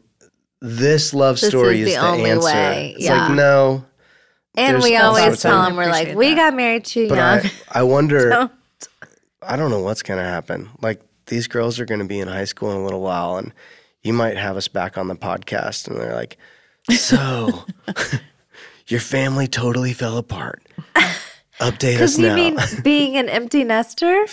[0.62, 2.46] this love This story is is the the, only answer.
[2.46, 2.94] way.
[2.96, 3.28] It's Yeah.
[3.28, 3.86] like no.
[4.56, 6.36] And we always tell them we're like, Appreciate we that.
[6.36, 7.40] got married too But young.
[7.72, 8.30] I I wonder.
[8.30, 8.52] Don't.
[9.42, 10.70] I don't know what's gonna happen.
[10.82, 13.54] Like these girls are gonna be in high school in a little while, and
[14.04, 15.88] you might have us back on the podcast.
[15.88, 16.38] And they're like,
[16.92, 17.66] so
[18.88, 20.62] your family totally fell apart.
[21.60, 22.36] Update us Because you now.
[22.36, 24.26] mean being an empty nester?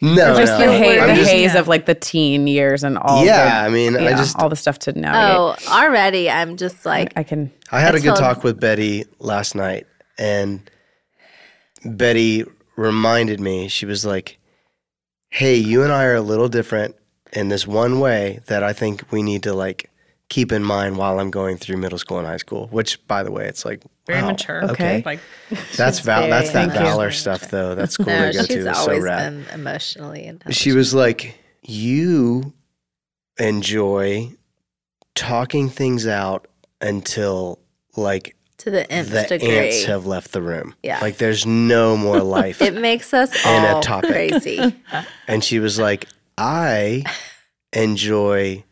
[0.00, 0.66] No, just no.
[0.66, 3.24] the, ha- the just- haze of like the teen years and all.
[3.24, 5.36] yeah, the, I mean, I yeah, just all the stuff to navigate.
[5.68, 7.52] Oh, already I'm just like, I can.
[7.70, 9.86] I had a I good talk with Betty last night,
[10.18, 10.68] and
[11.84, 12.44] Betty
[12.76, 14.38] reminded me, she was like,
[15.28, 16.96] Hey, you and I are a little different
[17.32, 19.89] in this one way that I think we need to like
[20.30, 23.30] keep in mind while I'm going through middle school and high school, which by the
[23.30, 24.64] way, it's like Very wow, mature.
[24.70, 25.02] Okay.
[25.04, 25.20] Like
[25.76, 26.82] That's val- very that's that mature.
[26.82, 27.74] valor stuff though.
[27.74, 28.68] That's cool no, to go she's to.
[28.70, 29.18] It's so always rad.
[29.32, 30.54] been emotionally intelligent.
[30.56, 32.54] She was like, You
[33.38, 34.30] enjoy
[35.14, 36.46] talking things out
[36.80, 37.58] until
[37.96, 39.58] like to the nth the degree.
[39.58, 40.74] ants have left the room.
[40.82, 41.00] Yeah.
[41.00, 42.60] Like there's no more life.
[42.70, 44.10] it makes us And a all topic.
[44.10, 44.76] crazy.
[45.26, 46.06] and she was like,
[46.38, 47.04] I
[47.72, 48.64] enjoy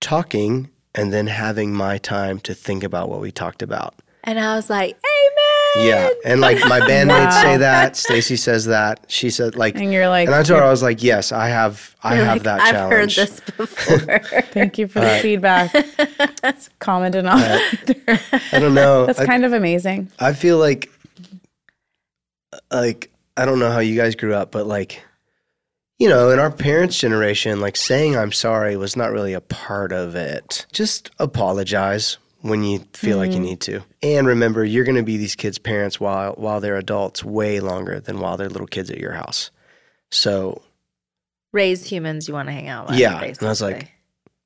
[0.00, 3.94] talking and then having my time to think about what we talked about.
[4.24, 5.86] And I was like, Amen.
[5.88, 6.08] Yeah.
[6.24, 7.42] And like my bandmates Wow.
[7.42, 7.96] say that.
[7.96, 9.04] Stacy says that.
[9.08, 11.48] She said like And you're like, and I told her I was like, yes, I
[11.48, 13.16] have I have like, that I've challenge.
[13.16, 14.18] heard this before.
[14.52, 15.22] thank you for the Alright.
[15.22, 15.72] feedback.
[16.42, 17.38] It's commented on.
[17.40, 18.18] I
[18.52, 19.06] don't know.
[19.06, 20.08] That's I, kind of amazing.
[20.18, 20.90] I feel like
[22.72, 25.02] like I don't know how you guys grew up, but like
[26.00, 29.92] you know, in our parents' generation, like saying I'm sorry was not really a part
[29.92, 30.66] of it.
[30.72, 33.44] Just apologize when you feel like you mm-hmm.
[33.44, 33.82] need to.
[34.02, 38.00] And remember, you're going to be these kids' parents while while they're adults way longer
[38.00, 39.50] than while they're little kids at your house.
[40.10, 40.62] So,
[41.52, 42.98] Raise humans you want to hang out with.
[42.98, 43.92] Yeah, and I was like,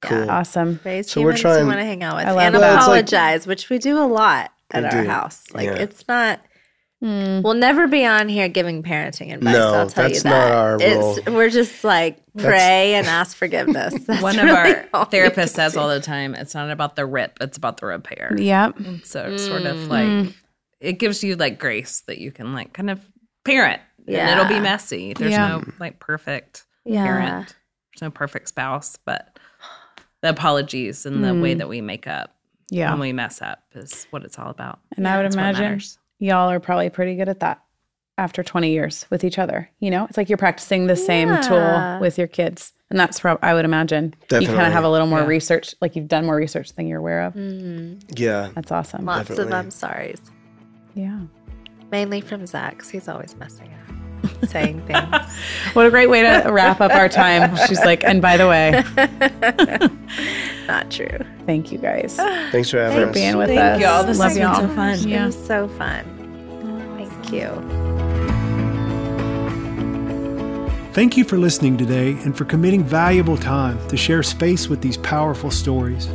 [0.00, 0.24] basically.
[0.24, 0.30] cool.
[0.30, 0.80] Awesome.
[0.84, 2.26] Raise So we're humans trying- you want to hang out with.
[2.26, 2.60] I love and that.
[2.60, 5.44] Well, like- apologize, which we do a lot at our do, house.
[5.52, 5.74] Like yeah.
[5.74, 6.40] it's not
[7.02, 7.42] Hmm.
[7.42, 9.52] We'll never be on here giving parenting advice.
[9.54, 10.30] No, I'll tell you that's that.
[10.30, 13.94] not our It's, we're just like pray and ask forgiveness.
[14.06, 15.80] That's one of really our all therapists says do.
[15.80, 18.34] all the time, it's not about the rip, it's about the repair.
[18.38, 18.78] Yep.
[18.78, 19.70] And so it's sort Mm.
[19.70, 20.34] of like
[20.80, 23.00] it gives you like grace that you can like kind of
[23.44, 23.82] parent.
[24.06, 25.12] And it'll be messy.
[25.14, 25.48] There's Yeah.
[25.48, 27.04] no like perfect Yeah.
[27.04, 27.54] parent.
[27.92, 29.38] There's no perfect spouse, but
[30.22, 32.34] the apologies and the way that we make up
[32.70, 32.90] Yeah.
[32.92, 34.78] when we mess up is what it's all about.
[34.96, 35.98] And I would That's what imagine matters.
[36.18, 37.60] Y'all are probably pretty good at that
[38.16, 39.68] after 20 years with each other.
[39.80, 41.40] You know, it's like you're practicing the same Yeah.
[41.40, 42.72] tool with your kids.
[42.90, 44.14] And that's prob I would imagine.
[44.30, 45.26] You kind of have a little more Yeah.
[45.26, 47.34] research, like you've done more research than you're aware of.
[47.34, 48.00] Mm-hmm.
[48.16, 48.50] Yeah.
[48.54, 49.04] That's awesome.
[49.04, 49.52] Lots Definitely.
[49.52, 50.20] of I'm sorry's.
[50.94, 51.20] Yeah.
[51.90, 52.78] Mainly from Zach.
[52.78, 53.93] 'cause He's always messing up,
[54.48, 55.06] saying things.
[55.74, 57.56] What a great way to wrap up our time.
[57.66, 58.70] She's like, and by the way,
[60.68, 61.18] Not true.
[61.46, 63.14] thank you guys Thanks for having for us.
[63.14, 63.80] being with Thank us.
[63.80, 64.04] y'all.
[64.04, 64.60] This Love has been y'all.
[64.60, 64.88] so fun.
[64.94, 65.26] It Yeah.
[65.26, 66.04] was so fun.
[66.96, 67.50] Thank you.
[70.92, 74.96] Thank you for listening today and for committing valuable time to share space with these
[74.98, 76.06] powerful stories.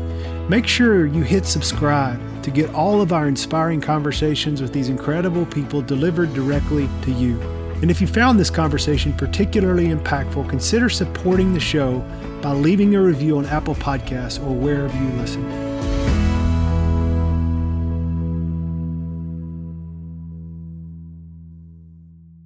[0.48, 5.46] Make sure you hit subscribe to get all of our inspiring conversations with these incredible
[5.48, 7.38] people delivered directly to you.
[7.82, 12.00] And if you found this conversation particularly impactful, consider supporting the show
[12.42, 15.70] by leaving a review on Apple Podcasts or wherever you listen.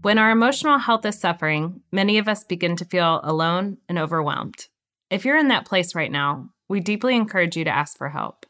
[0.04, 4.68] When our emotional health is suffering, many of us begin to feel alone and overwhelmed.
[5.10, 8.46] If you're in that place right now, we deeply encourage you to ask for help.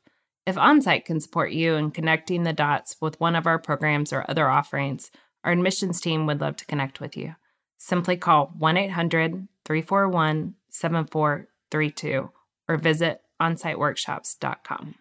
[0.45, 4.25] If OnSite can support you in connecting the dots with one of our programs or
[4.27, 5.11] other offerings,
[5.43, 7.35] our admissions team would love to connect with you.
[7.77, 12.31] Simply call 1 800 341 7432
[12.67, 14.95] or visit onsiteworkshops.com.